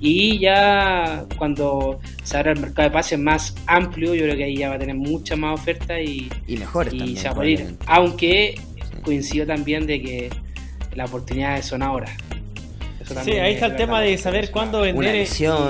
y 0.00 0.38
ya 0.38 1.24
cuando 1.36 2.00
se 2.22 2.36
abra 2.36 2.52
el 2.52 2.60
mercado 2.60 2.88
de 2.88 2.92
pases 2.92 3.18
más 3.18 3.54
amplio, 3.66 4.14
yo 4.14 4.22
creo 4.24 4.36
que 4.36 4.44
ahí 4.44 4.56
ya 4.56 4.68
va 4.68 4.76
a 4.76 4.78
tener 4.78 4.94
mucha 4.94 5.36
más 5.36 5.58
oferta 5.58 6.00
y, 6.00 6.30
y 6.46 6.56
mejores 6.56 6.94
y 6.94 7.16
se 7.16 7.28
va 7.30 7.42
a 7.42 7.46
ir, 7.46 7.76
aunque 7.86 8.60
coincido 9.02 9.46
también 9.46 9.86
de 9.86 10.00
que 10.00 10.30
la 10.94 11.04
oportunidad 11.06 11.60
son 11.62 11.82
ahora. 11.82 12.16
Sí, 13.24 13.32
ahí 13.32 13.54
está 13.54 13.66
el 13.66 13.76
tema 13.76 14.00
de 14.00 14.18
saber 14.18 14.50
cuándo 14.50 14.82
vender 14.82 15.26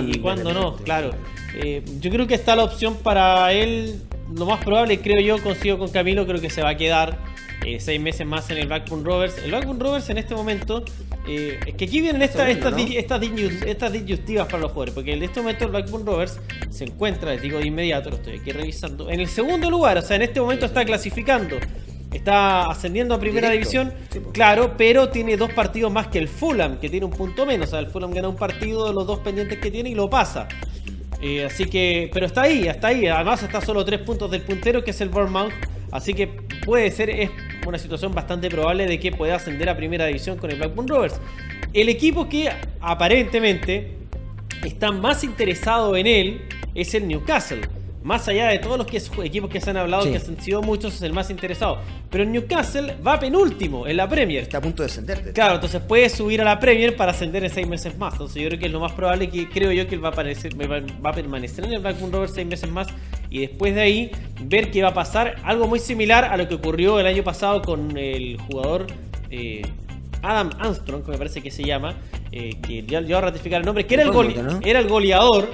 y, 0.07 0.19
cuándo 0.19 0.53
no, 0.53 0.77
claro. 0.77 1.13
Eh, 1.55 1.83
yo 2.01 2.11
creo 2.11 2.27
que 2.27 2.35
está 2.35 2.57
la 2.57 2.65
opción 2.65 2.97
para 2.97 3.53
él, 3.53 4.03
lo 4.35 4.47
más 4.47 4.63
probable, 4.63 4.99
creo 5.01 5.21
yo, 5.21 5.43
consigo 5.43 5.79
con 5.79 5.89
Camilo, 5.91 6.27
creo 6.27 6.41
que 6.41 6.51
se 6.51 6.63
va 6.63 6.71
a 6.71 6.77
quedar 6.77 7.19
eh, 7.65 7.81
seis 7.81 8.01
meses 8.01 8.27
más 8.27 8.51
en 8.51 8.59
el 8.59 8.69
Backbone 8.69 9.05
Rovers. 9.05 9.39
El 9.39 9.51
Backbone 9.53 9.81
Rovers 9.81 10.09
en 10.11 10.19
este 10.19 10.35
momento, 10.35 10.85
eh, 11.27 11.59
es 11.67 11.75
que 11.75 11.85
aquí 11.85 12.01
vienen 12.01 12.23
estas, 12.23 12.49
estas, 12.49 12.75
estas, 12.77 13.93
disyuntivas 13.93 14.47
para 14.47 14.59
los 14.59 14.73
jugadores, 14.73 14.95
porque 14.95 15.13
en 15.13 15.23
este 15.23 15.41
momento 15.41 15.65
el 15.65 15.73
Backbone 15.73 16.05
Rovers 16.05 16.39
se 16.71 16.85
encuentra, 16.85 17.33
les 17.33 17.43
digo 17.43 17.59
de 17.59 17.67
inmediato, 17.67 18.11
lo 18.11 18.17
estoy 18.17 18.39
aquí 18.39 18.53
revisando, 18.53 19.11
en 19.11 19.21
el 19.21 19.29
segundo 19.29 19.71
lugar, 19.71 19.99
o 19.99 20.03
sea, 20.03 20.17
en 20.17 20.23
este 20.23 20.41
momento 20.41 20.67
está 20.67 20.85
clasificando 20.85 21.57
Está 22.13 22.71
ascendiendo 22.71 23.15
a 23.15 23.21
primera 23.21 23.51
Directo. 23.51 23.71
división, 23.71 23.93
Sí, 24.11 24.21
claro, 24.33 24.75
pero 24.79 25.11
tiene 25.11 25.37
dos 25.37 25.53
partidos 25.53 25.93
más 25.93 26.07
que 26.07 26.19
el 26.19 26.29
Fulham, 26.29 26.79
que 26.79 26.89
tiene 26.89 27.05
un 27.05 27.13
punto 27.13 27.45
menos. 27.45 27.69
O 27.69 27.71
sea, 27.73 27.81
el 27.81 27.89
Fulham 27.89 28.13
gana 28.13 28.29
un 28.29 28.37
partido 28.37 28.87
de 28.87 28.95
los 28.95 29.07
dos 29.07 29.19
pendientes 29.19 29.59
que 29.59 29.71
tiene 29.71 29.91
y 29.91 29.95
lo 29.95 30.09
pasa. 30.09 30.49
Eh, 31.21 31.45
así 31.45 31.67
que, 31.67 32.11
pero 32.13 32.25
está 32.25 32.43
ahí, 32.43 32.67
está 32.67 32.89
ahí. 32.89 33.07
Además 33.07 33.43
está 33.43 33.61
solo 33.61 33.85
tres 33.85 34.01
puntos 34.01 34.31
del 34.31 34.41
puntero, 34.41 34.83
que 34.83 34.93
es 34.93 35.01
el 35.03 35.11
Bournemouth. 35.11 35.53
Así 35.91 36.15
que 36.15 36.27
puede 36.27 36.91
ser, 36.91 37.11
es 37.11 37.31
una 37.67 37.79
situación 37.79 38.15
bastante 38.15 38.49
probable 38.51 38.87
de 38.87 38.99
que 38.99 39.13
pueda 39.13 39.37
ascender 39.37 39.69
a 39.69 39.77
primera 39.77 40.07
división 40.07 40.39
con 40.39 40.51
el 40.51 40.57
Blackburn 40.57 40.89
Rovers. 40.89 41.21
El 41.73 41.89
equipo 41.89 42.29
que 42.29 42.51
aparentemente 42.81 43.97
está 44.65 44.93
más 44.93 45.25
interesado 45.25 45.97
en 45.97 46.07
él 46.07 46.43
es 46.75 46.95
el 46.95 47.07
Newcastle. 47.09 47.61
Más 48.09 48.27
allá 48.27 48.49
de 48.49 48.59
todos 48.59 48.79
los 48.79 48.87
que, 48.87 48.97
equipos 49.27 49.51
que 49.51 49.61
se 49.61 49.69
han 49.69 49.77
hablado, 49.77 50.05
Sí. 50.05 50.11
que 50.13 50.17
han 50.17 50.41
sido 50.41 50.63
muchos, 50.63 50.95
es 50.95 51.03
el 51.03 51.13
más 51.13 51.29
interesado. 51.29 51.77
Pero 52.09 52.25
el 52.25 52.33
Newcastle 52.33 52.95
va 53.07 53.21
penúltimo 53.21 53.87
en 53.87 53.99
la 53.99 54.09
Premier. 54.09 54.43
Está 54.45 54.57
a 54.59 54.61
punto 54.63 54.83
de 54.83 54.87
descenderte. 54.89 55.33
Claro, 55.35 55.57
entonces 55.57 55.83
puede 55.83 56.09
subir 56.09 56.41
a 56.41 56.45
la 56.45 56.59
Premier 56.59 56.97
para 56.97 57.11
ascender 57.11 57.45
en 57.45 57.51
seis 57.51 57.69
meses 57.69 57.99
más. 57.99 58.15
Entonces 58.15 58.41
yo 58.43 58.49
creo 58.49 58.59
que 58.59 58.65
es 58.65 58.73
lo 58.73 58.81
más 58.81 58.93
probable 58.93 59.29
que 59.29 59.47
creo 59.51 59.73
yo 59.73 59.87
que 59.87 59.95
él 59.95 60.03
va 60.03 60.09
a, 60.09 60.13
aparecer- 60.13 60.55
va 60.59 60.81
va 61.05 61.11
a 61.11 61.13
permanecer 61.13 61.67
en 61.67 61.75
el 61.75 61.81
Blackburn 61.81 62.11
Rovers 62.11 62.33
seis 62.33 62.47
meses 62.47 62.71
más 62.71 62.87
y 63.29 63.41
después 63.41 63.75
de 63.75 63.83
ahí 63.83 64.11
ver 64.43 64.71
qué 64.71 64.83
va 64.83 64.89
a 64.89 64.95
pasar. 64.95 65.37
Algo 65.45 65.67
muy 65.69 65.79
similar 65.79 66.25
a 66.25 66.39
lo 66.39 66.49
que 66.49 66.55
ocurrió 66.55 66.99
el 67.01 67.07
año 67.07 67.23
pasado 67.23 67.61
con 67.61 67.95
el 67.99 68.39
jugador 68.41 68.87
eh, 69.31 69.61
Adam 70.23 70.49
Armstrong, 70.59 71.05
que 71.05 71.11
me 71.11 71.19
parece 71.19 71.43
que 71.43 71.51
se 71.51 71.63
llama, 71.63 71.95
eh, 72.33 72.57
que 72.67 72.83
ya, 72.87 73.03
ya 73.03 73.17
va 73.17 73.19
a 73.19 73.31
ratificar 73.31 73.61
el 73.61 73.67
nombre, 73.67 73.85
que 73.87 73.95
era 73.95 74.03
el, 74.05 74.11
gole- 74.11 74.35
¿no? 74.43 74.61
era 74.65 74.81
el 74.81 74.89
goleador 74.89 75.49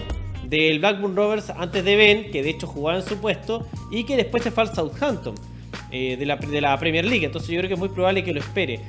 del 0.59 0.79
Blackburn 0.79 1.17
Rovers 1.17 1.51
antes 1.51 1.85
de 1.85 1.97
Ben, 1.97 2.31
que 2.31 2.43
de 2.43 2.51
hecho 2.51 2.67
jugaba 2.67 2.99
en 2.99 3.05
su 3.05 3.17
puesto, 3.19 3.67
y 3.91 4.05
que 4.05 4.17
después 4.17 4.43
se 4.43 4.51
fue 4.51 4.65
al 4.65 4.75
Southampton 4.75 5.35
eh, 5.91 6.17
de, 6.17 6.27
la, 6.27 6.37
de 6.37 6.61
la 6.61 6.79
Premier 6.79 7.05
League. 7.05 7.25
Entonces 7.25 7.51
yo 7.51 7.59
creo 7.59 7.69
que 7.69 7.75
es 7.75 7.81
muy 7.81 7.89
probable 7.89 8.25
que 8.25 8.33
lo 8.33 8.41
espere. 8.41 8.81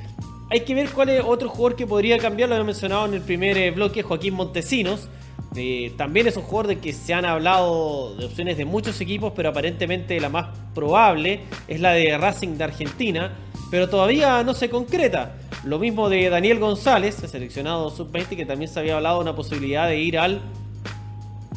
Hay 0.50 0.60
que 0.60 0.74
ver 0.74 0.90
cuál 0.90 1.08
es 1.08 1.22
otro 1.24 1.48
jugador 1.48 1.76
que 1.76 1.86
podría 1.86 2.18
cambiar, 2.18 2.48
lo 2.48 2.56
he 2.56 2.64
mencionado 2.64 3.06
en 3.06 3.14
el 3.14 3.22
primer 3.22 3.56
eh, 3.58 3.70
bloque, 3.72 4.02
Joaquín 4.02 4.34
Montesinos. 4.34 5.08
Eh, 5.56 5.92
también 5.96 6.26
es 6.26 6.36
un 6.36 6.42
jugador 6.42 6.68
de 6.68 6.78
que 6.78 6.92
se 6.92 7.14
han 7.14 7.24
hablado 7.24 8.14
de 8.16 8.26
opciones 8.26 8.56
de 8.56 8.64
muchos 8.64 9.00
equipos, 9.00 9.32
pero 9.34 9.48
aparentemente 9.48 10.20
la 10.20 10.28
más 10.28 10.56
probable 10.74 11.40
es 11.66 11.80
la 11.80 11.92
de 11.92 12.16
Racing 12.18 12.58
de 12.58 12.64
Argentina, 12.64 13.32
pero 13.70 13.88
todavía 13.88 14.42
no 14.42 14.54
se 14.54 14.68
concreta. 14.68 15.36
Lo 15.64 15.78
mismo 15.78 16.08
de 16.08 16.28
Daniel 16.28 16.58
González, 16.58 17.20
el 17.22 17.28
seleccionado 17.28 17.90
sub-20, 17.90 18.36
que 18.36 18.46
también 18.46 18.70
se 18.70 18.78
había 18.78 18.96
hablado 18.96 19.16
de 19.16 19.22
una 19.22 19.34
posibilidad 19.34 19.88
de 19.88 19.98
ir 19.98 20.18
al 20.18 20.42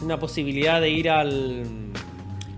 una 0.01 0.19
posibilidad 0.19 0.79
de 0.81 0.89
ir 0.89 1.09
al 1.09 1.63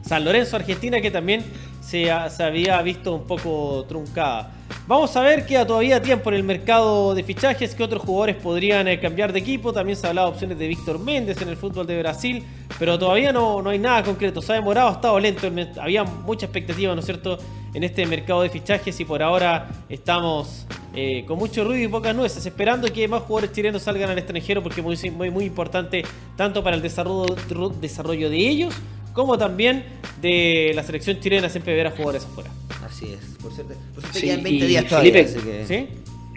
San 0.05 0.23
Lorenzo, 0.25 0.55
Argentina, 0.55 0.99
que 1.01 1.11
también 1.11 1.43
se, 1.81 2.11
ha- 2.11 2.29
se 2.29 2.43
había 2.43 2.81
visto 2.81 3.13
un 3.15 3.25
poco 3.27 3.85
truncada. 3.87 4.51
Vamos 4.87 5.15
a 5.15 5.21
ver, 5.21 5.45
queda 5.45 5.65
todavía 5.65 6.01
tiempo 6.01 6.29
en 6.29 6.35
el 6.35 6.43
mercado 6.43 7.13
de 7.13 7.23
fichajes, 7.23 7.75
que 7.75 7.83
otros 7.83 8.01
jugadores 8.01 8.35
podrían 8.35 8.87
eh, 8.87 8.99
cambiar 8.99 9.31
de 9.31 9.39
equipo. 9.39 9.71
También 9.71 9.97
se 9.97 10.05
ha 10.05 10.09
hablado 10.09 10.27
de 10.27 10.33
opciones 10.33 10.59
de 10.59 10.67
Víctor 10.67 10.99
Méndez 10.99 11.41
en 11.41 11.49
el 11.49 11.57
fútbol 11.57 11.87
de 11.87 11.99
Brasil, 11.99 12.43
pero 12.77 12.97
todavía 12.99 13.31
no, 13.31 13.61
no 13.61 13.69
hay 13.69 13.79
nada 13.79 14.03
concreto. 14.03 14.41
Se 14.41 14.51
ha 14.51 14.55
demorado, 14.55 14.89
ha 14.89 14.93
estado 14.93 15.19
lento. 15.19 15.49
Había 15.79 16.03
mucha 16.03 16.45
expectativa, 16.45 16.93
¿no 16.93 16.99
es 16.99 17.05
cierto?, 17.05 17.37
en 17.73 17.83
este 17.83 18.05
mercado 18.05 18.41
de 18.41 18.49
fichajes 18.49 18.99
y 18.99 19.05
por 19.05 19.23
ahora 19.23 19.69
estamos 19.87 20.65
eh, 20.93 21.23
con 21.25 21.37
mucho 21.39 21.63
ruido 21.63 21.85
y 21.85 21.87
pocas 21.87 22.13
nueces, 22.13 22.45
esperando 22.45 22.91
que 22.91 23.07
más 23.07 23.21
jugadores 23.21 23.53
chilenos 23.53 23.81
salgan 23.81 24.09
al 24.09 24.17
extranjero 24.17 24.61
porque 24.61 24.81
es 24.81 24.85
muy, 24.85 25.11
muy, 25.11 25.29
muy 25.29 25.45
importante 25.45 26.03
tanto 26.35 26.61
para 26.63 26.75
el 26.75 26.81
desarrollo, 26.81 27.35
desarrollo 27.79 28.29
de 28.29 28.37
ellos 28.37 28.75
como 29.13 29.37
también 29.37 29.83
de 30.21 30.71
la 30.75 30.83
selección 30.83 31.19
chilena 31.19 31.49
siempre 31.49 31.75
ver 31.75 31.87
a 31.87 31.91
jugadores 31.91 32.25
afuera. 32.25 32.49
Así 32.85 33.13
es. 33.13 33.19
Por 33.41 33.53
suerte, 33.53 33.75
por 33.93 34.01
suerte 34.03 34.19
Sí, 34.19 34.27
quedan 34.27 34.43
20 34.43 34.65
y 34.65 34.67
días 34.67 34.85
todavía. 34.85 35.13
Felipe, 35.13 35.39
así 35.39 35.47
que 35.47 35.65
¿Sí? 35.67 35.87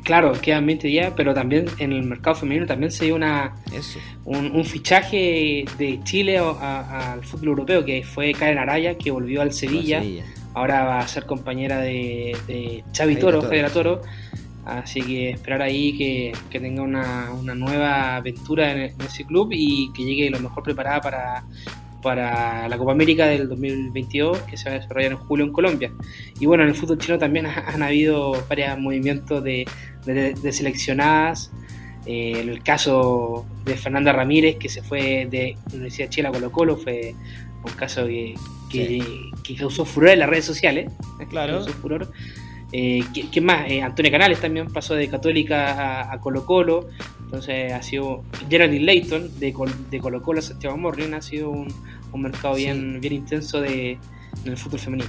Claro, 0.04 0.32
quedan 0.32 0.66
20 0.66 0.86
días, 0.86 1.12
pero 1.16 1.32
también 1.32 1.66
en 1.78 1.92
el 1.92 2.02
mercado 2.02 2.36
femenino 2.36 2.66
también 2.66 2.92
se 2.92 3.06
dio 3.06 3.14
una, 3.14 3.54
Eso. 3.72 3.98
un, 4.26 4.52
un 4.54 4.64
fichaje 4.66 5.64
de 5.78 6.00
Chile 6.04 6.38
al 6.38 7.24
fútbol 7.24 7.48
europeo, 7.48 7.84
que 7.86 8.02
fue 8.04 8.32
Karen 8.32 8.58
Araya, 8.58 8.98
que 8.98 9.10
volvió 9.10 9.40
al 9.40 9.52
Sevilla. 9.54 10.00
Sevilla. 10.00 10.24
Ahora 10.52 10.84
va 10.84 10.98
a 11.00 11.08
ser 11.08 11.24
compañera 11.24 11.80
de, 11.80 12.36
de 12.46 12.84
Xavi 12.94 13.16
Toro, 13.16 13.38
Toro, 13.38 13.48
Javier. 13.48 13.70
Toro. 13.70 14.02
Así 14.66 15.00
que 15.02 15.30
esperar 15.30 15.62
ahí 15.62 15.96
que, 15.96 16.32
que 16.50 16.60
tenga 16.60 16.82
una, 16.82 17.30
una 17.32 17.54
nueva 17.54 18.16
aventura 18.16 18.72
en, 18.72 18.78
en 18.78 19.00
ese 19.00 19.24
club 19.24 19.50
y 19.52 19.90
que 19.92 20.04
llegue 20.04 20.30
lo 20.30 20.40
mejor 20.40 20.62
preparada 20.62 21.00
para, 21.00 21.44
para 22.04 22.68
la 22.68 22.78
Copa 22.78 22.92
América 22.92 23.26
del 23.26 23.48
2022 23.48 24.38
que 24.42 24.56
se 24.56 24.68
va 24.68 24.76
a 24.76 24.78
desarrollar 24.78 25.10
en 25.12 25.18
julio 25.18 25.44
en 25.46 25.52
Colombia. 25.52 25.90
Y 26.38 26.46
bueno, 26.46 26.62
en 26.62 26.68
el 26.68 26.74
fútbol 26.76 26.98
chino 26.98 27.18
también 27.18 27.46
ha- 27.46 27.64
han 27.66 27.82
habido 27.82 28.44
varios 28.48 28.78
movimientos 28.78 29.42
de, 29.42 29.66
de- 30.06 30.34
de 30.34 30.52
seleccionadas. 30.52 31.50
Eh, 32.06 32.32
el 32.46 32.62
caso 32.62 33.46
de 33.64 33.76
Fernanda 33.76 34.12
Ramírez, 34.12 34.56
que 34.56 34.68
se 34.68 34.82
fue 34.82 35.26
de 35.30 35.56
Universidad 35.72 36.06
de 36.08 36.10
Chile 36.10 36.28
a 36.28 36.32
Colo 36.32 36.52
Colo, 36.52 36.76
fue 36.76 37.14
un 37.64 37.72
caso 37.72 38.06
que, 38.06 38.34
que, 38.70 39.02
que 39.42 39.56
causó 39.56 39.86
furor 39.86 40.10
en 40.10 40.18
las 40.18 40.28
redes 40.28 40.44
sociales. 40.44 40.92
Claro. 41.30 41.54
Causó 41.60 41.70
furor. 41.72 42.12
Eh, 42.72 43.02
¿qué- 43.14 43.24
¿Quién 43.32 43.46
más? 43.46 43.70
Eh, 43.70 43.80
Antonio 43.80 44.10
Canales 44.12 44.38
también 44.40 44.66
pasó 44.70 44.94
de 44.94 45.08
Católica 45.08 45.72
a, 46.02 46.12
a 46.12 46.20
Colo 46.20 46.44
Colo. 46.44 46.88
Entonces 47.24 47.72
ha 47.72 47.82
sido 47.82 48.22
Geraldine 48.48 48.84
Layton 48.84 49.40
de, 49.40 49.52
Col- 49.52 49.90
de 49.90 49.98
Colo 49.98 50.22
Colo 50.22 50.40
Santiago 50.42 50.76
Morrin. 50.76 51.14
Ha 51.14 51.22
sido 51.22 51.50
un, 51.50 51.68
un 52.12 52.22
mercado 52.22 52.54
Sí. 52.56 52.62
bien, 52.64 53.00
bien 53.00 53.14
intenso 53.14 53.60
de, 53.60 53.92
en 53.92 53.98
el 54.50 54.56
fútbol 54.56 54.78
femenino. 54.80 55.08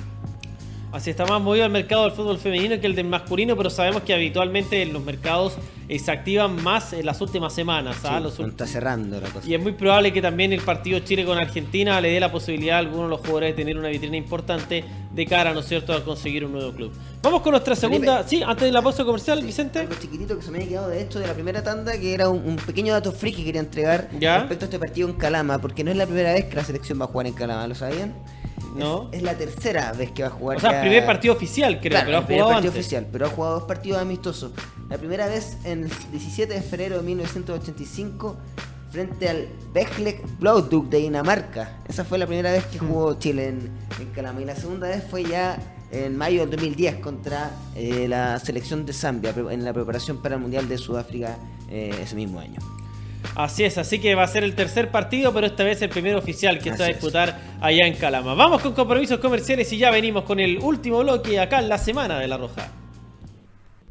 Así 0.91 1.10
está 1.10 1.26
más 1.26 1.41
movido 1.41 1.65
el 1.65 1.71
mercado 1.71 2.04
del 2.04 2.13
fútbol 2.13 2.38
femenino 2.38 2.80
que 2.80 2.88
el 2.88 2.95
del 2.95 3.08
masculino, 3.08 3.58
pero 3.58 3.69
sabemos 3.69 4.04
que 4.04 4.13
habitualmente 4.13 4.82
en 4.82 4.93
los 4.93 5.04
mercados 5.04 5.58
eh, 5.88 6.00
se 6.00 6.12
activan 6.12 6.63
más 6.63 6.93
en 6.93 7.06
las 7.06 7.19
últimas 7.21 7.54
semanas. 7.54 7.98
¿ah? 8.04 8.17
Sí, 8.17 8.24
Los 8.24 8.36
cuando 8.36 8.52
está 8.52 8.65
cerrando 8.65 9.19
la 9.19 9.28
cosa. 9.30 9.48
Y 9.48 9.54
es 9.54 9.62
muy 9.62 9.74
probable 9.74 10.13
que 10.13 10.21
también 10.21 10.54
el 10.54 10.62
partido 10.62 11.00
Chile 11.00 11.26
con 11.26 11.38
Argentina 11.38 12.00
le 12.00 12.12
dé 12.12 12.19
la 12.19 12.32
posibilidad 12.32 12.78
a 12.78 12.80
algunos 12.80 13.06
de 13.06 13.10
los 13.10 13.19
jugadores 13.19 13.50
de 13.50 13.56
tener 13.56 13.78
una 13.78 13.89
vitrina 13.89 14.15
importante 14.17 14.84
de 15.12 15.26
cara, 15.26 15.54
¿no 15.54 15.60
es 15.60 15.67
cierto?, 15.67 15.93
a 15.93 16.04
conseguir 16.04 16.45
un 16.45 16.54
nuevo 16.54 16.71
club. 16.71 16.91
Vamos 17.21 17.41
con 17.41 17.52
nuestra 17.52 17.76
segunda. 17.76 18.28
Sí, 18.28 18.41
antes 18.41 18.65
de 18.65 18.71
la 18.71 18.82
pausa 18.82 19.04
comercial, 19.04 19.43
Vicente. 19.43 19.80
Algo 19.80 19.95
chiquitito 20.00 20.38
que 20.38 20.43
se 20.43 20.52
me 20.52 20.58
había 20.58 20.69
quedado 20.69 20.89
de 20.89 21.02
hecho 21.02 21.19
de 21.19 21.28
la 21.28 21.34
primera 21.34 21.63
tanda, 21.63 22.00
que 22.00 22.13
era 22.13 22.30
un, 22.30 22.41
un 22.48 22.56
pequeño 22.56 22.93
dato 22.93 23.12
free 23.12 23.34
que 23.34 23.43
quería 23.43 23.62
entregar 23.62 24.10
¿Ya? 24.19 24.39
respecto 24.39 24.65
a 24.65 24.67
este 24.67 24.80
partido 24.80 25.10
en 25.10 25.15
Calama, 25.15 25.60
porque 25.60 25.84
no 25.84 25.91
es 25.91 25.98
la 25.98 26.06
primera 26.06 26.34
vez 26.34 26.45
que 26.45 26.56
la 26.56 26.63
selección 26.63 27.00
va 27.00 27.06
a 27.06 27.08
jugar 27.08 27.28
en 27.28 27.34
Calama, 27.34 27.67
¿lo 27.67 27.76
sabían? 27.76 28.13
No. 28.80 29.10
Es, 29.12 29.18
es 29.18 29.24
la 29.24 29.36
tercera 29.36 29.92
vez 29.94 30.12
que 30.12 30.24
va 30.24 30.30
a 30.30 30.32
jugar. 30.32 30.58
O 30.58 30.60
sea, 30.60 30.72
ya- 30.72 30.82
primer 30.82 31.06
partido 31.06 31.34
oficial, 31.34 31.80
creo, 31.80 31.92
Claro, 31.92 32.06
pero 32.06 32.20
ha 32.20 32.22
jugado 32.24 32.50
partido 32.52 32.58
antes. 32.70 32.72
oficial, 32.72 33.08
pero 33.12 33.26
ha 33.26 33.30
jugado 33.30 33.54
dos 33.56 33.64
partidos 33.64 34.02
amistosos. 34.02 34.52
La 34.90 34.98
primera 34.98 35.28
vez 35.28 35.58
en 35.64 35.84
el 35.86 35.92
17 36.12 36.54
de 36.54 36.62
febrero 36.62 36.98
de 36.98 37.04
1985 37.04 38.38
frente 38.92 39.28
al 39.30 39.48
Bechlek 39.74 40.24
Blauduc 40.40 40.88
de 40.90 41.00
Dinamarca. 41.00 41.80
Esa 41.88 42.06
fue 42.06 42.18
la 42.18 42.28
primera 42.28 42.52
vez 42.52 42.66
que 42.66 42.80
jugó 42.80 43.16
Chile 43.20 43.50
en, 43.50 43.70
en 44.00 44.08
Calama. 44.14 44.42
Y 44.42 44.46
la 44.46 44.56
segunda 44.56 44.88
vez 44.88 45.04
fue 45.10 45.24
ya 45.26 45.58
en 45.92 46.18
mayo 46.18 46.42
del 46.42 46.52
2010 46.52 46.96
contra 46.98 47.52
eh, 47.76 48.08
la 48.08 48.40
selección 48.40 48.86
de 48.86 48.94
Zambia 48.94 49.34
en 49.52 49.64
la 49.66 49.74
preparación 49.74 50.22
para 50.22 50.36
el 50.36 50.42
Mundial 50.42 50.68
de 50.70 50.78
Sudáfrica 50.78 51.38
eh, 51.70 51.94
ese 52.02 52.16
mismo 52.16 52.40
año. 52.40 52.60
Así 53.36 53.64
es, 53.64 53.78
así 53.78 54.00
que 54.00 54.16
va 54.16 54.24
a 54.24 54.28
ser 54.28 54.44
el 54.44 54.56
tercer 54.56 54.92
partido, 54.92 55.34
pero 55.34 55.48
esta 55.48 55.64
vez 55.64 55.82
el 55.82 55.90
primer 55.90 56.16
oficial 56.16 56.60
que 56.60 56.66
se 56.66 56.70
va 56.70 56.74
a 56.74 56.84
Así 56.84 56.92
es. 56.92 56.98
disputar 56.98 57.40
allá 57.62 57.88
en 57.88 57.96
Calama. 57.96 58.34
Vamos 58.34 58.62
con 58.62 58.74
compromisos 58.74 59.20
comerciales 59.20 59.72
y 59.74 59.78
ya 59.78 59.92
venimos 59.92 60.24
con 60.24 60.40
el 60.40 60.60
último 60.60 61.00
bloque 61.00 61.40
acá 61.40 61.60
en 61.60 61.70
la 61.70 61.78
semana 61.78 62.20
de 62.20 62.28
La 62.28 62.38
Roja. 62.38 62.72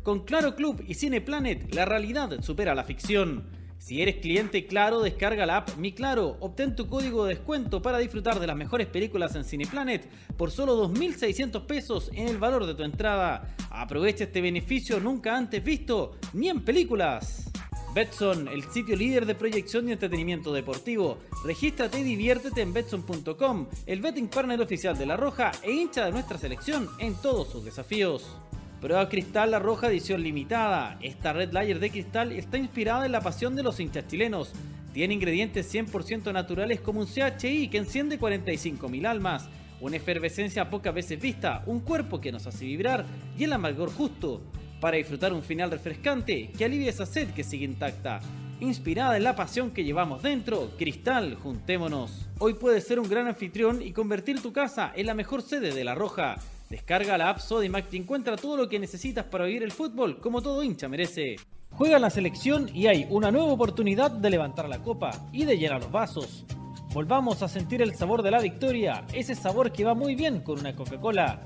Con 0.02 0.20
Claro 0.24 0.54
Club 0.54 0.84
y 0.86 0.94
Cine 0.94 1.20
Planet, 1.20 1.74
la 1.74 1.84
realidad 1.84 2.30
supera 2.42 2.74
la 2.74 2.84
ficción. 2.84 3.44
Si 3.78 4.00
eres 4.00 4.16
cliente 4.16 4.66
Claro, 4.66 5.02
descarga 5.02 5.44
la 5.44 5.58
app 5.58 5.76
Mi 5.76 5.92
Claro, 5.92 6.38
obtén 6.40 6.74
tu 6.74 6.86
código 6.88 7.26
de 7.26 7.34
descuento 7.34 7.82
para 7.82 7.98
disfrutar 7.98 8.40
de 8.40 8.46
las 8.46 8.56
mejores 8.56 8.86
películas 8.86 9.34
en 9.34 9.44
Cineplanet 9.44 10.08
por 10.38 10.50
solo 10.50 10.88
2.600 10.88 11.66
pesos 11.66 12.10
en 12.14 12.28
el 12.28 12.38
valor 12.38 12.64
de 12.64 12.74
tu 12.74 12.82
entrada. 12.82 13.54
Aprovecha 13.70 14.24
este 14.24 14.40
beneficio 14.40 15.00
nunca 15.00 15.36
antes 15.36 15.62
visto, 15.62 16.16
ni 16.32 16.48
en 16.48 16.64
películas. 16.64 17.50
Betson, 17.94 18.48
el 18.48 18.64
sitio 18.64 18.96
líder 18.96 19.24
de 19.24 19.36
proyección 19.36 19.88
y 19.88 19.92
entretenimiento 19.92 20.52
deportivo. 20.52 21.18
Regístrate 21.44 22.00
y 22.00 22.02
diviértete 22.02 22.60
en 22.60 22.72
Betson.com, 22.72 23.68
el 23.86 24.00
betting 24.00 24.26
partner 24.26 24.60
oficial 24.60 24.98
de 24.98 25.06
La 25.06 25.16
Roja 25.16 25.52
e 25.62 25.70
hincha 25.70 26.04
de 26.04 26.10
nuestra 26.10 26.36
selección 26.36 26.88
en 26.98 27.14
todos 27.14 27.52
sus 27.52 27.64
desafíos. 27.64 28.36
Prueba 28.80 29.08
Cristal 29.08 29.52
La 29.52 29.60
Roja 29.60 29.86
edición 29.86 30.24
limitada. 30.24 30.98
Esta 31.02 31.32
Red 31.32 31.52
Layer 31.52 31.78
de 31.78 31.90
cristal 31.90 32.32
está 32.32 32.58
inspirada 32.58 33.06
en 33.06 33.12
la 33.12 33.20
pasión 33.20 33.54
de 33.54 33.62
los 33.62 33.78
hinchas 33.78 34.08
chilenos. 34.08 34.50
Tiene 34.92 35.14
ingredientes 35.14 35.72
100% 35.72 36.32
naturales 36.32 36.80
como 36.80 36.98
un 36.98 37.06
CHI 37.06 37.68
que 37.68 37.78
enciende 37.78 38.18
45.000 38.18 39.06
almas, 39.06 39.48
una 39.80 39.98
efervescencia 39.98 40.68
pocas 40.68 40.92
veces 40.92 41.20
vista, 41.20 41.62
un 41.66 41.78
cuerpo 41.78 42.20
que 42.20 42.32
nos 42.32 42.48
hace 42.48 42.64
vibrar 42.64 43.06
y 43.38 43.44
el 43.44 43.52
amargor 43.52 43.92
justo 43.92 44.42
para 44.84 44.98
disfrutar 44.98 45.32
un 45.32 45.42
final 45.42 45.70
refrescante 45.70 46.50
que 46.58 46.62
alivie 46.62 46.90
esa 46.90 47.06
sed 47.06 47.30
que 47.30 47.42
sigue 47.42 47.64
intacta. 47.64 48.20
Inspirada 48.60 49.16
en 49.16 49.24
la 49.24 49.34
pasión 49.34 49.70
que 49.70 49.82
llevamos 49.82 50.22
dentro, 50.22 50.72
Cristal, 50.76 51.36
juntémonos. 51.36 52.28
Hoy 52.38 52.52
puedes 52.52 52.86
ser 52.86 53.00
un 53.00 53.08
gran 53.08 53.26
anfitrión 53.26 53.80
y 53.80 53.92
convertir 53.92 54.42
tu 54.42 54.52
casa 54.52 54.92
en 54.94 55.06
la 55.06 55.14
mejor 55.14 55.40
sede 55.40 55.72
de 55.72 55.84
La 55.84 55.94
Roja. 55.94 56.36
Descarga 56.68 57.16
la 57.16 57.30
app 57.30 57.38
Sodimac 57.38 57.90
y 57.94 57.96
encuentra 57.96 58.36
todo 58.36 58.58
lo 58.58 58.68
que 58.68 58.78
necesitas 58.78 59.24
para 59.24 59.46
vivir 59.46 59.62
el 59.62 59.72
fútbol 59.72 60.20
como 60.20 60.42
todo 60.42 60.62
hincha 60.62 60.86
merece. 60.86 61.36
Juega 61.70 61.98
la 61.98 62.10
selección 62.10 62.68
y 62.74 62.86
hay 62.86 63.06
una 63.08 63.30
nueva 63.30 63.54
oportunidad 63.54 64.10
de 64.10 64.28
levantar 64.28 64.68
la 64.68 64.82
copa 64.82 65.12
y 65.32 65.46
de 65.46 65.56
llenar 65.56 65.80
los 65.80 65.92
vasos. 65.92 66.44
Volvamos 66.92 67.42
a 67.42 67.48
sentir 67.48 67.80
el 67.80 67.94
sabor 67.94 68.22
de 68.22 68.32
la 68.32 68.40
victoria, 68.42 69.06
ese 69.14 69.34
sabor 69.34 69.72
que 69.72 69.84
va 69.84 69.94
muy 69.94 70.14
bien 70.14 70.40
con 70.40 70.58
una 70.58 70.76
Coca-Cola. 70.76 71.40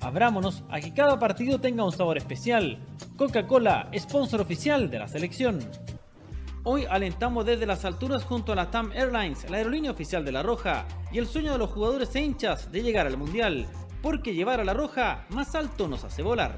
Abrámonos 0.00 0.64
a 0.70 0.80
que 0.80 0.94
cada 0.94 1.18
partido 1.18 1.60
tenga 1.60 1.84
un 1.84 1.92
sabor 1.92 2.16
especial. 2.16 2.78
Coca-Cola, 3.16 3.90
sponsor 3.98 4.40
oficial 4.40 4.90
de 4.90 4.98
la 4.98 5.08
selección. 5.08 5.58
Hoy 6.64 6.86
alentamos 6.88 7.44
desde 7.44 7.66
las 7.66 7.84
alturas 7.84 8.24
junto 8.24 8.52
a 8.52 8.54
la 8.54 8.70
TAM 8.70 8.92
Airlines, 8.92 9.48
la 9.50 9.58
aerolínea 9.58 9.90
oficial 9.90 10.24
de 10.24 10.32
La 10.32 10.42
Roja, 10.42 10.86
y 11.12 11.18
el 11.18 11.26
sueño 11.26 11.52
de 11.52 11.58
los 11.58 11.70
jugadores 11.70 12.14
e 12.14 12.20
hinchas 12.20 12.72
de 12.72 12.82
llegar 12.82 13.06
al 13.06 13.18
Mundial, 13.18 13.66
porque 14.02 14.34
llevar 14.34 14.60
a 14.60 14.64
La 14.64 14.72
Roja 14.72 15.26
más 15.30 15.54
alto 15.54 15.86
nos 15.86 16.02
hace 16.04 16.22
volar. 16.22 16.56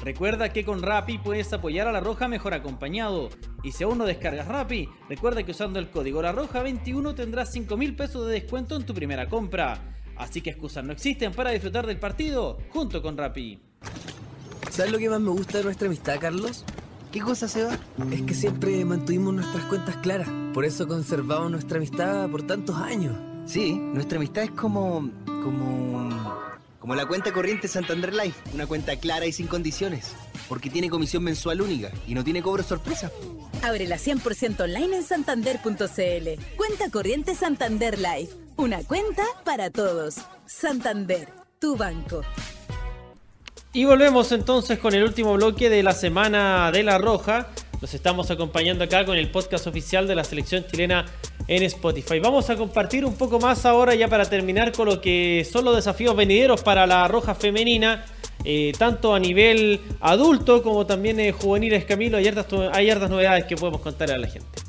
Recuerda 0.00 0.52
que 0.52 0.64
con 0.64 0.82
Rappi 0.82 1.18
puedes 1.18 1.52
apoyar 1.52 1.88
a 1.88 1.92
La 1.92 2.00
Roja 2.00 2.28
mejor 2.28 2.54
acompañado. 2.54 3.28
Y 3.64 3.72
si 3.72 3.82
aún 3.82 3.98
no 3.98 4.04
descargas 4.04 4.46
Rappi, 4.46 4.88
recuerda 5.08 5.42
que 5.42 5.52
usando 5.52 5.80
el 5.80 5.90
código 5.90 6.22
La 6.22 6.32
Roja 6.32 6.62
21 6.62 7.14
tendrás 7.14 7.50
5 7.52 7.76
mil 7.76 7.96
pesos 7.96 8.26
de 8.26 8.34
descuento 8.34 8.76
en 8.76 8.86
tu 8.86 8.94
primera 8.94 9.28
compra. 9.28 9.80
Así 10.16 10.40
que 10.40 10.50
excusas 10.50 10.84
no 10.84 10.92
existen 10.92 11.32
para 11.32 11.50
disfrutar 11.50 11.86
del 11.86 11.98
partido 11.98 12.58
junto 12.70 13.02
con 13.02 13.16
Rappi. 13.16 13.58
¿Sabes 14.70 14.92
lo 14.92 14.98
que 14.98 15.08
más 15.08 15.20
me 15.20 15.30
gusta 15.30 15.58
de 15.58 15.64
nuestra 15.64 15.86
amistad, 15.86 16.18
Carlos? 16.20 16.64
¿Qué 17.12 17.20
cosa 17.20 17.46
se 17.46 17.62
va? 17.62 17.78
Es 18.10 18.22
que 18.22 18.34
siempre 18.34 18.84
mantuvimos 18.84 19.34
nuestras 19.34 19.64
cuentas 19.66 19.96
claras. 19.98 20.28
Por 20.52 20.64
eso 20.64 20.88
conservamos 20.88 21.48
nuestra 21.50 21.76
amistad 21.76 22.28
por 22.28 22.44
tantos 22.44 22.76
años. 22.76 23.16
Sí, 23.46 23.74
nuestra 23.74 24.16
amistad 24.16 24.42
es 24.42 24.50
como. 24.50 25.08
como. 25.24 26.10
como 26.80 26.94
la 26.96 27.06
cuenta 27.06 27.32
corriente 27.32 27.68
Santander 27.68 28.12
Life. 28.12 28.40
Una 28.52 28.66
cuenta 28.66 28.96
clara 28.96 29.26
y 29.26 29.32
sin 29.32 29.46
condiciones. 29.46 30.12
Porque 30.48 30.70
tiene 30.70 30.90
comisión 30.90 31.22
mensual 31.22 31.60
única 31.62 31.92
y 32.08 32.14
no 32.14 32.24
tiene 32.24 32.42
cobro 32.42 32.64
sorpresa. 32.64 33.12
Ábrela 33.62 33.96
100% 33.96 34.60
online 34.60 34.96
en 34.96 35.04
santander.cl. 35.04 36.56
Cuenta 36.56 36.90
corriente 36.90 37.36
Santander 37.36 37.96
Life. 37.96 38.43
Una 38.56 38.84
cuenta 38.84 39.24
para 39.44 39.68
todos. 39.70 40.14
Santander, 40.46 41.28
tu 41.60 41.76
banco. 41.76 42.22
Y 43.72 43.84
volvemos 43.84 44.30
entonces 44.30 44.78
con 44.78 44.94
el 44.94 45.02
último 45.02 45.34
bloque 45.34 45.68
de 45.68 45.82
la 45.82 45.92
semana 45.92 46.70
de 46.70 46.84
la 46.84 46.98
Roja. 46.98 47.48
Los 47.80 47.94
estamos 47.94 48.30
acompañando 48.30 48.84
acá 48.84 49.04
con 49.04 49.16
el 49.16 49.28
podcast 49.32 49.66
oficial 49.66 50.06
de 50.06 50.14
la 50.14 50.22
selección 50.22 50.64
chilena 50.70 51.04
en 51.48 51.64
Spotify. 51.64 52.20
Vamos 52.20 52.48
a 52.48 52.56
compartir 52.56 53.04
un 53.04 53.16
poco 53.16 53.40
más 53.40 53.66
ahora 53.66 53.96
ya 53.96 54.06
para 54.06 54.24
terminar 54.24 54.70
con 54.70 54.86
lo 54.88 55.00
que 55.00 55.44
son 55.50 55.64
los 55.64 55.74
desafíos 55.74 56.14
venideros 56.14 56.62
para 56.62 56.86
la 56.86 57.08
Roja 57.08 57.34
femenina. 57.34 58.04
eh, 58.44 58.72
tanto 58.78 59.14
a 59.14 59.18
nivel 59.18 59.80
adulto 60.00 60.62
como 60.62 60.86
también 60.86 61.18
eh, 61.18 61.32
juveniles, 61.32 61.84
Camilo, 61.86 62.18
hay 62.18 62.28
hartas, 62.28 62.46
hay 62.72 62.90
hartas 62.90 63.10
novedades 63.10 63.46
que 63.46 63.56
podemos 63.56 63.80
contar 63.80 64.12
a 64.12 64.18
la 64.18 64.28
gente. 64.28 64.63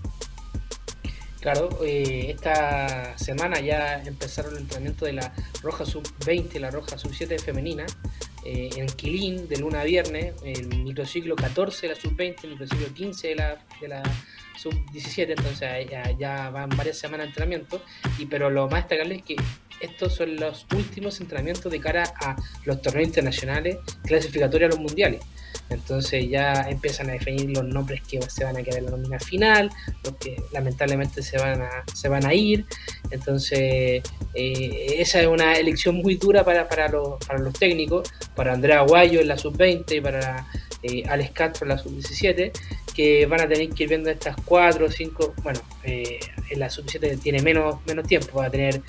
Claro, 1.45 1.69
eh, 1.83 2.31
esta 2.31 3.15
semana 3.19 3.59
ya 3.59 4.01
empezaron 4.01 4.53
el 4.53 4.61
entrenamiento 4.61 5.05
de 5.05 5.13
la 5.13 5.31
Roja 5.61 5.85
Sub-20 5.85 6.55
y 6.55 6.57
la 6.57 6.71
Roja 6.71 6.97
Sub-7 6.97 7.39
femenina 7.39 7.85
eh, 8.43 8.71
en 8.75 8.87
Quilín 8.87 9.47
de 9.47 9.57
luna 9.57 9.81
a 9.81 9.83
viernes, 9.83 10.33
el 10.43 10.65
microciclo 10.69 11.35
14 11.35 11.87
de 11.87 11.93
la 11.93 12.01
Sub-20, 12.01 12.35
el 12.45 12.49
microciclo 12.49 12.91
15 12.91 13.27
de 13.27 13.35
la, 13.35 13.59
de 13.79 13.87
la 13.87 14.01
Sub-17, 14.57 15.35
entonces 15.37 15.87
ya, 15.87 16.17
ya 16.17 16.49
van 16.49 16.69
varias 16.69 16.97
semanas 16.97 17.25
de 17.25 17.29
entrenamiento, 17.29 17.79
y, 18.17 18.25
pero 18.25 18.49
lo 18.49 18.67
más 18.67 18.85
destacable 18.85 19.17
es 19.17 19.21
que 19.21 19.35
estos 19.81 20.15
son 20.15 20.37
los 20.37 20.65
últimos 20.75 21.21
entrenamientos 21.21 21.71
de 21.71 21.79
cara 21.79 22.11
a 22.21 22.37
los 22.63 22.81
torneos 22.81 23.07
internacionales 23.07 23.77
clasificatorios 24.03 24.73
a 24.73 24.75
los 24.77 24.83
mundiales. 24.83 25.21
Entonces 25.69 26.29
ya 26.29 26.65
empiezan 26.69 27.09
a 27.09 27.13
definir 27.13 27.49
los 27.49 27.65
nombres 27.65 28.01
que 28.01 28.21
se 28.21 28.43
van 28.43 28.57
a 28.57 28.63
quedar 28.63 28.79
en 28.79 28.85
la 28.85 28.91
nómina 28.91 29.19
final, 29.19 29.69
los 30.03 30.15
que 30.17 30.41
lamentablemente 30.51 31.21
se 31.21 31.37
van 31.37 31.61
a, 31.61 31.83
se 31.93 32.07
van 32.07 32.25
a 32.25 32.33
ir. 32.33 32.65
Entonces 33.11 34.03
eh, 34.33 34.95
esa 34.99 35.21
es 35.21 35.27
una 35.27 35.53
elección 35.53 35.95
muy 35.95 36.15
dura 36.15 36.43
para, 36.43 36.67
para, 36.67 36.87
los, 36.89 37.17
para 37.25 37.39
los 37.39 37.53
técnicos, 37.53 38.11
para 38.35 38.53
Andrea 38.53 38.81
Guayo 38.81 39.21
en 39.21 39.27
la 39.27 39.37
sub-20 39.37 39.97
y 39.97 40.01
para 40.01 40.45
eh, 40.83 41.03
Alex 41.07 41.31
Castro 41.31 41.65
en 41.65 41.69
la 41.69 41.77
sub-17, 41.77 42.51
que 42.93 43.25
van 43.25 43.41
a 43.41 43.47
tener 43.47 43.69
que 43.69 43.83
ir 43.83 43.89
viendo 43.89 44.09
estas 44.09 44.35
4 44.45 44.85
o 44.85 44.91
5, 44.91 45.33
bueno, 45.41 45.59
eh, 45.83 46.19
en 46.49 46.59
la 46.59 46.69
sub-17 46.69 47.19
tiene 47.19 47.41
menos, 47.41 47.77
menos 47.87 48.07
tiempo, 48.07 48.37
va 48.37 48.45
a 48.45 48.51
tener 48.51 48.81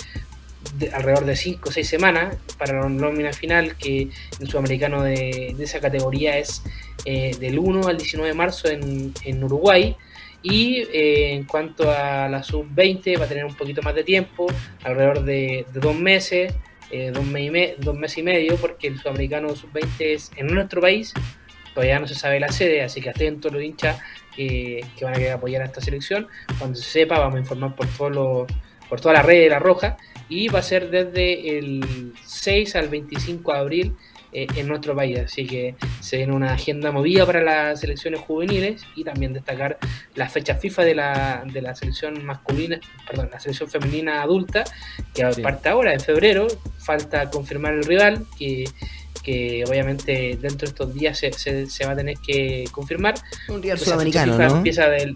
de, 0.78 0.90
alrededor 0.90 1.24
de 1.24 1.36
5 1.36 1.68
o 1.68 1.72
6 1.72 1.88
semanas 1.88 2.36
para 2.58 2.80
la 2.80 2.88
nómina 2.88 3.32
final, 3.32 3.76
que 3.76 4.08
el 4.40 4.48
sudamericano 4.48 5.02
de, 5.02 5.54
esa 5.58 5.80
categoría 5.80 6.38
es 6.38 6.62
eh, 7.04 7.36
del 7.38 7.58
1 7.58 7.88
al 7.88 7.96
19 7.96 8.28
de 8.28 8.34
marzo 8.34 8.68
en, 8.68 9.12
en 9.24 9.44
Uruguay. 9.44 9.96
Y 10.42 10.82
eh, 10.92 11.34
en 11.34 11.44
cuanto 11.44 11.90
a 11.90 12.28
la 12.28 12.42
sub-20, 12.42 13.18
va 13.18 13.24
a 13.24 13.28
tener 13.28 13.44
un 13.44 13.56
poquito 13.56 13.82
más 13.82 13.94
de 13.94 14.04
tiempo, 14.04 14.46
alrededor 14.84 15.24
de, 15.24 15.66
dos 15.72 15.96
meses, 15.96 16.54
eh, 16.92 17.10
dos, 17.12 17.24
dos 17.78 17.96
meses 17.96 18.18
y 18.18 18.22
medio, 18.22 18.56
porque 18.56 18.86
el 18.86 18.98
sudamericano 18.98 19.56
sub-20 19.56 19.88
es 19.98 20.30
en 20.36 20.46
nuestro 20.46 20.80
país, 20.80 21.12
todavía 21.74 21.98
no 21.98 22.06
se 22.06 22.14
sabe 22.14 22.38
la 22.38 22.48
sede, 22.50 22.82
así 22.82 23.00
que 23.00 23.10
atentos 23.10 23.52
los 23.52 23.62
hinchas 23.62 24.00
eh, 24.36 24.82
que 24.96 25.04
van 25.04 25.14
a 25.14 25.16
querer 25.16 25.32
apoyar 25.32 25.62
a 25.62 25.64
esta 25.64 25.80
selección. 25.80 26.28
Cuando 26.58 26.78
se 26.78 26.88
sepa, 26.88 27.18
vamos 27.18 27.36
a 27.36 27.40
informar 27.40 27.74
por, 27.74 27.86
todo 27.88 28.10
lo, 28.10 28.46
por 28.88 29.00
toda 29.00 29.14
la 29.14 29.22
red 29.22 29.40
de 29.40 29.50
la 29.50 29.58
Roja 29.58 29.96
y 30.28 30.48
va 30.48 30.58
a 30.58 30.62
ser 30.62 30.90
desde 30.90 31.58
el 31.58 32.12
6 32.24 32.76
al 32.76 32.88
25 32.88 33.52
de 33.52 33.58
abril 33.58 33.96
eh, 34.32 34.46
en 34.56 34.66
nuestro 34.68 34.94
país. 34.96 35.18
Así 35.20 35.46
que 35.46 35.76
se 36.00 36.16
viene 36.18 36.32
una 36.34 36.52
agenda 36.52 36.90
movida 36.92 37.24
para 37.24 37.40
las 37.42 37.80
selecciones 37.80 38.20
juveniles 38.20 38.82
y 38.96 39.04
también 39.04 39.32
destacar 39.32 39.78
la 40.14 40.28
fecha 40.28 40.56
FIFA 40.56 40.82
de 40.84 40.94
la, 40.94 41.44
de 41.50 41.62
la 41.62 41.74
selección 41.74 42.24
masculina, 42.24 42.80
perdón, 43.06 43.30
la 43.32 43.38
selección 43.40 43.70
femenina 43.70 44.22
adulta, 44.22 44.64
que 45.14 45.32
Sí. 45.32 45.42
parte 45.42 45.68
ahora 45.68 45.92
en 45.94 46.00
febrero. 46.00 46.48
Falta 46.78 47.30
confirmar 47.30 47.74
el 47.74 47.84
rival, 47.84 48.26
que, 48.38 48.64
que 49.22 49.64
obviamente 49.68 50.36
dentro 50.40 50.66
de 50.66 50.66
estos 50.66 50.92
días 50.94 51.18
se, 51.18 51.32
se- 51.32 51.66
se 51.66 51.86
va 51.86 51.92
a 51.92 51.96
tener 51.96 52.16
que 52.18 52.64
confirmar. 52.72 53.14
Un 53.48 53.62
rival 53.62 53.76
Esa 53.76 53.84
sudamericano, 53.86 54.36
¿no? 54.38 54.56
Empieza 54.58 54.88
del... 54.88 55.14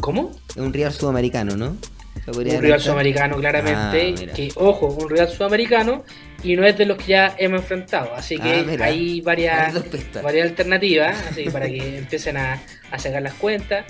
¿Cómo? 0.00 0.32
Un 0.56 0.72
rival 0.72 0.92
sudamericano, 0.92 1.56
¿no? 1.56 1.76
Un 2.26 2.62
rival 2.62 2.80
sudamericano 2.80 3.36
claramente, 3.36 4.14
Ah, 4.28 4.32
que 4.34 4.50
ojo, 4.56 4.86
un 4.86 5.10
rival 5.10 5.28
sudamericano 5.28 6.04
y 6.42 6.56
no 6.56 6.64
es 6.64 6.76
de 6.78 6.86
los 6.86 6.96
que 6.98 7.06
ya 7.06 7.34
hemos 7.38 7.62
enfrentado, 7.62 8.14
así 8.14 8.38
que 8.38 8.64
Ah, 8.78 8.84
hay 8.84 9.20
varias, 9.20 9.74
varias 10.22 10.48
alternativas, 10.48 11.16
así 11.30 11.44
para 11.50 11.66
que 11.66 11.98
empiecen 11.98 12.36
a, 12.36 12.60
a 12.90 12.98
sacar 12.98 13.22
las 13.22 13.34
cuentas, 13.34 13.84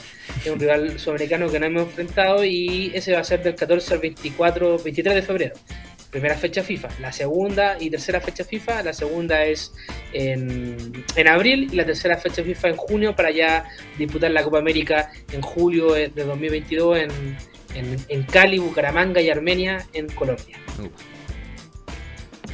es 0.45 0.51
un 0.51 0.59
rival 0.59 0.99
sudamericano 0.99 1.51
que 1.51 1.61
no 1.61 1.67
hemos 1.67 1.83
enfrentado 1.83 2.45
y 2.45 2.93
ese 2.95 3.13
va 3.13 3.21
a 3.21 3.25
ser 3.25 3.43
del 3.43 3.55
14 3.55 3.95
al 3.95 4.01
24, 4.01 4.79
23 4.79 5.15
de 5.15 5.23
febrero. 5.23 5.55
Primera 6.11 6.35
fecha 6.35 6.65
FIFA, 6.65 6.89
la 7.01 7.13
segunda 7.13 7.77
y 7.79 7.89
tercera 7.89 8.21
fecha 8.21 8.43
FIFA, 8.43 8.83
la 8.83 8.93
segunda 8.93 9.45
es 9.45 9.73
en, 10.13 11.05
en 11.15 11.29
abril 11.29 11.69
y 11.71 11.77
la 11.77 11.87
tercera 11.87 12.17
fecha 12.19 12.43
FIFA 12.43 12.71
en 12.71 12.77
junio 12.77 13.15
para 13.15 13.31
ya 13.31 13.65
disputar 13.97 14.33
la 14.33 14.43
Copa 14.43 14.59
América 14.59 15.13
en 15.33 15.41
julio 15.41 15.93
de 15.93 16.09
2022 16.09 16.99
en, 16.99 17.11
en, 17.75 18.23
Cali, 18.25 18.59
Bucaramanga 18.59 19.21
y 19.21 19.31
Armenia 19.31 19.87
en 19.93 20.09
Colombia. 20.09 20.59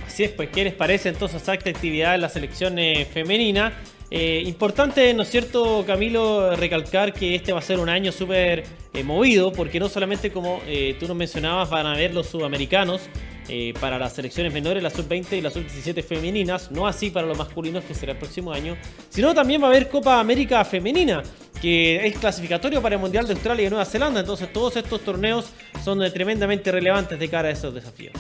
Así 0.07 0.25
es, 0.25 0.31
pues, 0.31 0.49
¿qué 0.51 0.65
les 0.65 0.75
parece 0.75 1.09
entonces 1.09 1.39
esta 1.39 1.53
actividad 1.53 2.15
en 2.15 2.21
la 2.23 2.29
selección 2.29 2.79
eh, 2.79 3.07
femenina? 3.13 3.73
Eh, 4.11 4.43
importante, 4.47 5.13
¿no 5.15 5.23
es 5.23 5.31
cierto, 5.31 5.85
Camilo, 5.85 6.55
recalcar 6.55 7.13
que 7.13 7.35
este 7.35 7.53
va 7.53 7.59
a 7.59 7.63
ser 7.63 7.81
un 7.81 7.89
año 7.89 8.13
súper 8.13 8.63
eh, 8.95 9.03
movido, 9.03 9.53
porque 9.53 9.81
no 9.81 9.89
solamente 9.89 10.31
como 10.31 10.61
eh, 10.67 10.97
tú 11.01 11.09
nos 11.09 11.17
mencionabas, 11.17 11.69
van 11.71 11.87
a 11.87 11.95
haber 11.95 12.15
los 12.15 12.29
sudamericanos 12.29 13.03
eh, 13.49 13.75
para 13.81 13.99
las 13.99 14.13
selecciones 14.13 14.53
menores, 14.53 14.83
la 14.83 14.91
sub-20 14.91 15.39
y 15.39 15.41
la 15.41 15.51
sub-17 15.51 16.03
femeninas, 16.03 16.71
no 16.71 16.87
así 16.87 17.11
para 17.11 17.27
los 17.27 17.39
masculinos, 17.39 17.85
que 17.85 17.95
será 17.95 18.13
el 18.13 18.19
próximo 18.19 18.53
año, 18.53 18.77
sino 19.09 19.35
también 19.35 19.63
va 19.63 19.67
a 19.67 19.71
haber 19.71 19.89
Copa 19.89 20.19
América 20.19 20.65
Femenina, 20.65 21.23
que 21.61 22.07
es 22.07 22.19
clasificatorio 22.19 22.83
para 22.83 22.97
el 22.97 23.01
Mundial 23.01 23.27
de 23.27 23.35
Australia 23.35 23.67
y 23.67 23.71
Nueva 23.71 23.85
Zelanda, 23.85 24.21
entonces 24.21 24.53
todos 24.53 24.77
estos 24.77 25.01
torneos 25.03 25.51
son 25.85 26.01
tremendamente 26.13 26.73
relevantes 26.73 27.19
de 27.19 27.29
cara 27.29 27.49
a 27.49 27.53
esos 27.53 27.73
desafíos. 27.73 28.15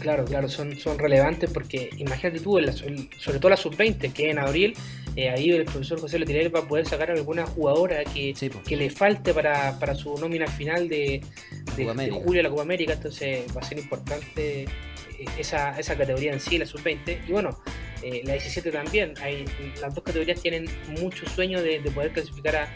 Claro, 0.00 0.24
claro, 0.24 0.48
son, 0.48 0.76
son 0.78 0.98
relevantes 0.98 1.50
porque 1.50 1.90
imagínate 1.98 2.40
tú, 2.40 2.58
sobre 3.18 3.38
todo 3.38 3.50
la 3.50 3.56
sub-20, 3.56 4.12
que 4.12 4.30
en 4.30 4.38
abril, 4.38 4.74
eh, 5.20 5.30
ahí 5.30 5.50
el 5.50 5.64
profesor 5.64 6.00
José 6.00 6.18
Letirer 6.18 6.54
va 6.54 6.60
a 6.60 6.68
poder 6.68 6.86
sacar 6.86 7.10
alguna 7.10 7.44
jugadora 7.46 8.04
que, 8.04 8.32
Sí, 8.36 8.48
po. 8.50 8.62
que 8.62 8.76
le 8.76 8.88
falte 8.90 9.34
para, 9.34 9.78
para 9.78 9.94
su 9.94 10.16
nómina 10.18 10.46
final 10.46 10.88
de, 10.88 11.20
de, 11.76 11.84
de 11.94 12.10
julio 12.10 12.40
a 12.40 12.44
la 12.44 12.50
Copa 12.50 12.62
América, 12.62 12.92
entonces 12.92 13.44
va 13.56 13.60
a 13.60 13.64
ser 13.64 13.78
importante 13.78 14.62
eh, 14.62 14.66
esa, 15.38 15.78
esa 15.78 15.96
categoría 15.96 16.32
en 16.32 16.40
sí, 16.40 16.56
la 16.58 16.66
sub-20. 16.66 17.28
Y 17.28 17.32
bueno, 17.32 17.60
eh, 18.02 18.20
la 18.24 18.34
17 18.34 18.70
también, 18.70 19.14
hay, 19.20 19.44
las 19.80 19.92
dos 19.94 20.04
categorías 20.04 20.40
tienen 20.40 20.66
mucho 21.00 21.28
sueño 21.28 21.60
de, 21.62 21.80
de 21.80 21.90
poder 21.90 22.12
clasificar 22.12 22.54
a, 22.56 22.68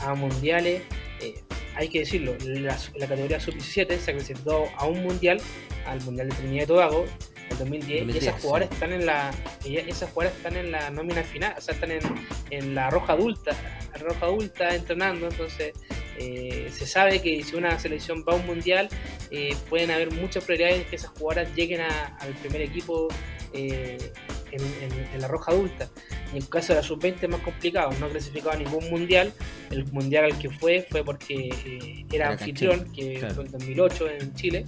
a- 0.00 0.10
a 0.10 0.14
mundiales. 0.14 0.82
Eh, 1.20 1.34
hay 1.74 1.88
que 1.88 2.00
decirlo, 2.00 2.36
la, 2.44 2.78
la 2.96 3.06
categoría 3.08 3.40
sub-17 3.40 3.98
se 3.98 4.12
clasificó 4.12 4.70
a 4.76 4.86
un 4.86 5.02
mundial, 5.02 5.40
al 5.86 6.00
mundial 6.02 6.28
de 6.28 6.34
Trinidad 6.36 6.64
y 6.64 6.66
Tobago, 6.66 7.06
el 7.52 7.58
2010, 7.58 7.90
y 7.90 7.98
2010, 8.06 8.24
esas 8.24 8.40
jugadoras 8.42 8.68
sí. 8.68 8.74
están 8.74 8.92
en 8.92 9.06
la 9.06 9.30
esas 9.64 10.10
jugadoras 10.10 10.36
están 10.36 10.56
en 10.56 10.70
la 10.72 10.90
nómina 10.90 11.22
final, 11.22 11.54
o 11.56 11.60
sea, 11.60 11.74
están 11.74 11.90
en, 11.92 12.00
en 12.50 12.74
la 12.74 12.90
roja 12.90 13.12
adulta, 13.12 13.52
la 13.92 13.98
roja 14.02 14.26
adulta 14.26 14.74
entrenando, 14.74 15.28
entonces 15.28 15.72
eh, 16.18 16.70
se 16.72 16.86
sabe 16.86 17.22
que 17.22 17.42
si 17.42 17.56
una 17.56 17.78
selección 17.78 18.24
va 18.28 18.34
a 18.34 18.36
un 18.36 18.46
mundial, 18.46 18.88
eh, 19.30 19.56
pueden 19.70 19.90
haber 19.90 20.10
muchas 20.10 20.44
probabilidades 20.44 20.84
de 20.84 20.90
que 20.90 20.96
esas 20.96 21.10
jugadoras 21.10 21.48
lleguen 21.54 21.80
a- 21.80 22.16
al 22.20 22.32
primer 22.34 22.60
equipo 22.62 23.08
eh, 23.54 23.98
en, 24.52 24.60
en- 24.60 25.08
en 25.14 25.20
la 25.20 25.28
roja 25.28 25.50
adulta. 25.52 25.88
Y 26.28 26.36
en 26.36 26.42
el 26.42 26.48
caso 26.48 26.72
de 26.72 26.80
la 26.80 26.82
sub-20 26.82 27.16
es 27.22 27.28
más 27.28 27.40
complicado, 27.40 27.90
no 27.98 28.06
ha 28.06 28.10
clasificado 28.10 28.52
a 28.52 28.56
ningún 28.56 28.88
mundial. 28.90 29.32
El 29.70 29.84
mundial 29.92 30.24
al 30.26 30.38
que 30.38 30.50
fue 30.50 30.86
fue 30.90 31.04
porque 31.04 31.48
eh, 31.64 32.04
era 32.12 32.26
Era 32.26 32.30
anfitrión, 32.32 32.92
que 32.92 33.14
claro. 33.14 33.34
fue 33.34 33.44
en 33.46 33.52
2008 33.52 34.08
en 34.20 34.34
Chile. 34.34 34.64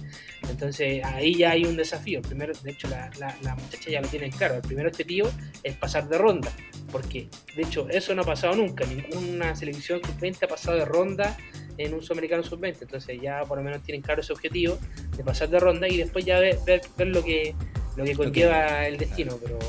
Entonces 0.49 1.03
ahí 1.03 1.35
ya 1.35 1.51
hay 1.51 1.65
un 1.65 1.75
desafío. 1.77 2.19
El 2.19 2.25
primero, 2.27 2.53
de 2.63 2.71
hecho, 2.71 2.87
la, 2.87 3.09
la, 3.19 3.35
la 3.41 3.55
muchacha 3.55 3.89
ya 3.89 4.01
lo 4.01 4.07
tienen 4.07 4.31
claro. 4.31 4.55
El 4.55 4.61
primer 4.61 4.85
objetivo 4.87 5.29
es 5.63 5.75
pasar 5.75 6.07
de 6.07 6.17
ronda. 6.17 6.51
Porque, 6.91 7.27
de 7.55 7.63
hecho, 7.63 7.87
eso 7.89 8.13
no 8.15 8.21
ha 8.21 8.25
pasado 8.25 8.55
nunca. 8.55 8.85
Ninguna 8.85 9.55
selección 9.55 10.01
sub-20 10.03 10.43
ha 10.43 10.47
pasado 10.47 10.77
de 10.77 10.85
ronda 10.85 11.35
en 11.77 11.93
un 11.93 12.01
sudamericano 12.01 12.43
sub-20. 12.43 12.77
Entonces 12.81 13.19
ya 13.21 13.41
por 13.43 13.57
lo 13.57 13.63
menos 13.63 13.81
tienen 13.81 14.01
claro 14.01 14.21
ese 14.21 14.31
objetivo 14.33 14.77
de 15.17 15.23
pasar 15.23 15.49
de 15.49 15.59
ronda 15.59 15.87
y 15.89 15.97
después 15.97 16.23
ya 16.25 16.39
ver, 16.39 16.57
ver, 16.65 16.81
ver 16.95 17.07
lo 17.07 17.23
que 17.23 17.53
lo 17.95 18.03
que 18.03 18.11
conlleva 18.15 18.87
el 18.87 18.97
destino. 18.97 19.37
Pero, 19.41 19.59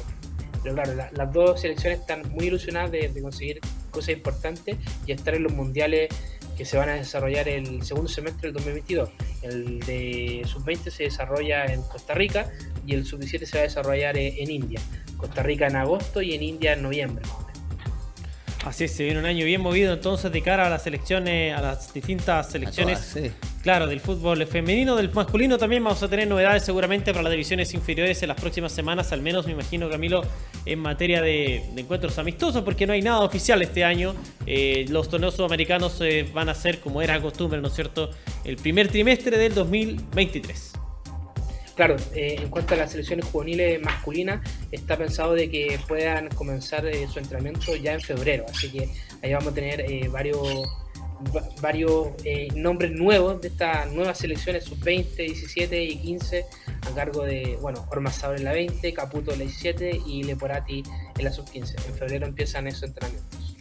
pero 0.62 0.74
claro, 0.74 0.94
la- 0.94 1.10
las 1.12 1.32
dos 1.32 1.60
selecciones 1.60 2.00
están 2.00 2.22
muy 2.30 2.46
ilusionadas 2.46 2.90
de, 2.90 3.08
de 3.08 3.22
conseguir 3.22 3.60
cosas 3.90 4.10
importantes 4.10 4.76
y 5.06 5.12
estar 5.12 5.34
en 5.34 5.42
los 5.44 5.52
mundiales 5.52 6.08
que 6.56 6.64
se 6.64 6.76
van 6.78 6.88
a 6.88 6.94
desarrollar 6.94 7.48
el 7.48 7.82
segundo 7.82 8.08
semestre 8.08 8.48
del 8.48 8.54
2022. 8.54 9.10
El 9.42 9.78
de 9.80 10.42
sub-20 10.46 10.90
se 10.90 11.02
desarrolla 11.04 11.66
en 11.66 11.82
Costa 11.82 12.14
Rica 12.14 12.50
y 12.86 12.94
el 12.94 13.04
sub-17 13.04 13.44
se 13.44 13.56
va 13.58 13.60
a 13.60 13.64
desarrollar 13.64 14.16
eh, 14.16 14.34
en 14.42 14.50
India. 14.50 14.80
Costa 15.18 15.42
Rica 15.42 15.66
en 15.66 15.76
agosto 15.76 16.22
y 16.22 16.34
en 16.34 16.42
India 16.42 16.72
en 16.72 16.82
noviembre. 16.82 17.24
Así 18.66 18.82
es, 18.82 18.90
se 18.90 19.04
viene 19.04 19.20
un 19.20 19.26
año 19.26 19.44
bien 19.44 19.60
movido 19.60 19.92
entonces 19.92 20.32
de 20.32 20.42
cara 20.42 20.66
a 20.66 20.68
las 20.68 20.82
selecciones, 20.82 21.56
a 21.56 21.62
las 21.62 21.94
distintas 21.94 22.50
selecciones. 22.50 22.98
todas, 23.12 23.30
sí. 23.30 23.30
Claro, 23.62 23.86
del 23.86 24.00
fútbol 24.00 24.44
femenino, 24.44 24.96
del 24.96 25.08
masculino 25.12 25.56
también 25.56 25.84
vamos 25.84 26.02
a 26.02 26.08
tener 26.08 26.26
novedades 26.26 26.64
seguramente 26.64 27.12
para 27.12 27.22
las 27.22 27.30
divisiones 27.30 27.72
inferiores 27.74 28.20
en 28.22 28.28
las 28.28 28.40
próximas 28.40 28.72
semanas, 28.72 29.12
al 29.12 29.22
menos 29.22 29.46
me 29.46 29.52
imagino 29.52 29.88
Camilo, 29.88 30.24
en 30.64 30.80
materia 30.80 31.22
de, 31.22 31.62
de 31.74 31.80
encuentros 31.80 32.18
amistosos, 32.18 32.64
porque 32.64 32.88
no 32.88 32.92
hay 32.92 33.02
nada 33.02 33.20
oficial 33.20 33.62
este 33.62 33.84
año. 33.84 34.16
Eh, 34.46 34.84
los 34.88 35.08
torneos 35.08 35.36
sudamericanos 35.36 36.00
eh, 36.00 36.28
van 36.34 36.48
a 36.48 36.54
ser, 36.56 36.80
como 36.80 37.00
era 37.00 37.20
costumbre, 37.20 37.60
¿no 37.60 37.68
es 37.68 37.74
cierto?, 37.74 38.10
el 38.44 38.56
primer 38.56 38.88
trimestre 38.88 39.38
del 39.38 39.54
2023. 39.54 40.85
Claro, 41.76 41.96
eh, 42.14 42.36
en 42.42 42.48
cuanto 42.48 42.72
a 42.74 42.78
las 42.78 42.90
selecciones 42.92 43.26
juveniles 43.26 43.80
masculinas, 43.82 44.40
está 44.72 44.96
pensado 44.96 45.34
de 45.34 45.50
que 45.50 45.78
puedan 45.86 46.28
comenzar 46.30 46.86
eh, 46.86 47.06
su 47.12 47.18
entrenamiento 47.18 47.76
ya 47.76 47.92
en 47.92 48.00
febrero, 48.00 48.46
así 48.48 48.70
que 48.70 48.88
ahí 49.22 49.32
vamos 49.34 49.52
a 49.52 49.54
tener 49.54 49.82
eh, 49.82 50.08
varios 50.08 50.38
va- 51.36 51.46
varios 51.60 52.08
nombres 52.54 52.92
nuevos 52.92 53.42
de 53.42 53.48
estas 53.48 53.92
nuevas 53.92 54.16
selecciones 54.16 54.64
sub-20, 54.64 55.16
17 55.16 55.84
y 55.84 55.96
15 55.98 56.46
a 56.90 56.94
cargo 56.94 57.24
de, 57.24 57.58
bueno, 57.60 57.86
Ormazábal 57.90 58.38
en 58.38 58.44
la 58.44 58.52
20, 58.52 58.94
Caputo 58.94 59.32
en 59.32 59.40
la 59.40 59.44
17 59.44 60.00
y 60.06 60.22
Leporati 60.22 60.82
en 61.18 61.24
la 61.24 61.30
sub-15. 61.30 61.74
En 61.88 61.94
febrero 61.94 62.26
empiezan 62.26 62.66
esos 62.68 62.84
entrenamientos. 62.84 63.56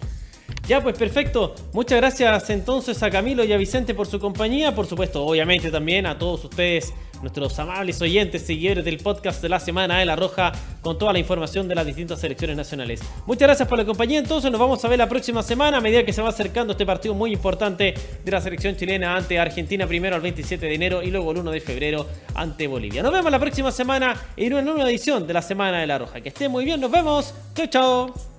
Ya, 0.68 0.82
pues 0.82 0.98
perfecto. 0.98 1.54
Muchas 1.74 1.98
gracias 2.00 2.50
entonces 2.50 3.04
a 3.04 3.12
Camilo 3.12 3.44
y 3.44 3.54
a 3.54 3.58
Vicente 3.58 3.94
por 3.94 4.08
su 4.08 4.20
compañía. 4.20 4.74
Por 4.74 4.88
supuesto, 4.88 5.24
obviamente 5.24 5.70
también 5.70 6.08
a 6.08 6.18
todos 6.18 6.44
ustedes, 6.46 6.92
nuestros 7.22 7.58
amables 7.60 8.02
oyentes, 8.02 8.46
seguidores 8.46 8.86
del 8.86 8.98
podcast 8.98 9.42
de 9.42 9.50
la 9.50 9.60
Semana 9.60 10.00
de 10.00 10.06
la 10.06 10.16
Roja, 10.16 10.52
con 10.82 10.98
toda 10.98 11.14
la 11.14 11.20
información 11.20 11.68
de 11.68 11.76
las 11.76 11.86
distintas 11.86 12.20
selecciones 12.20 12.58
nacionales. 12.58 13.02
Muchas 13.26 13.48
gracias 13.48 13.68
por 13.68 13.78
la 13.78 13.86
compañía. 13.86 14.20
Entonces 14.20 14.52
nos 14.52 14.60
vamos 14.60 14.84
a 14.84 14.88
ver 14.88 15.00
la 15.00 15.10
próxima 15.10 15.44
semana 15.44 15.78
a 15.78 15.82
medida 15.82 16.04
que 16.04 16.14
se 16.14 16.22
va 16.22 16.30
acercando 16.30 16.72
este 16.74 16.86
partido 16.86 17.14
muy 17.14 17.34
importante 17.34 17.94
de 18.24 18.32
la 18.32 18.42
selección 18.42 18.76
chilena 18.76 19.16
ante 19.16 19.40
Argentina 19.40 19.88
primero 19.88 20.16
el 20.16 20.22
27 20.22 20.66
de 20.66 20.76
enero 20.76 21.04
y 21.04 21.12
luego 21.12 21.32
el 21.32 21.38
1 21.40 21.52
de 21.52 21.62
febrero 21.62 22.08
ante 22.34 22.68
Bolivia. 22.68 23.04
Nos 23.04 23.12
vemos 23.12 23.32
la 23.32 23.40
próxima 23.40 23.72
semana 23.72 24.16
en 24.36 24.54
una 24.54 24.62
nueva 24.62 24.90
edición 24.90 25.26
de 25.28 25.34
la 25.34 25.42
Semana 25.42 25.80
de 25.80 25.88
la 25.88 25.98
Roja. 25.98 26.22
Que 26.22 26.30
esté 26.30 26.50
muy 26.50 26.66
bien. 26.66 26.80
Nos 26.80 26.92
vemos. 26.92 27.34
Chau, 27.56 27.68
chau. 27.68 28.35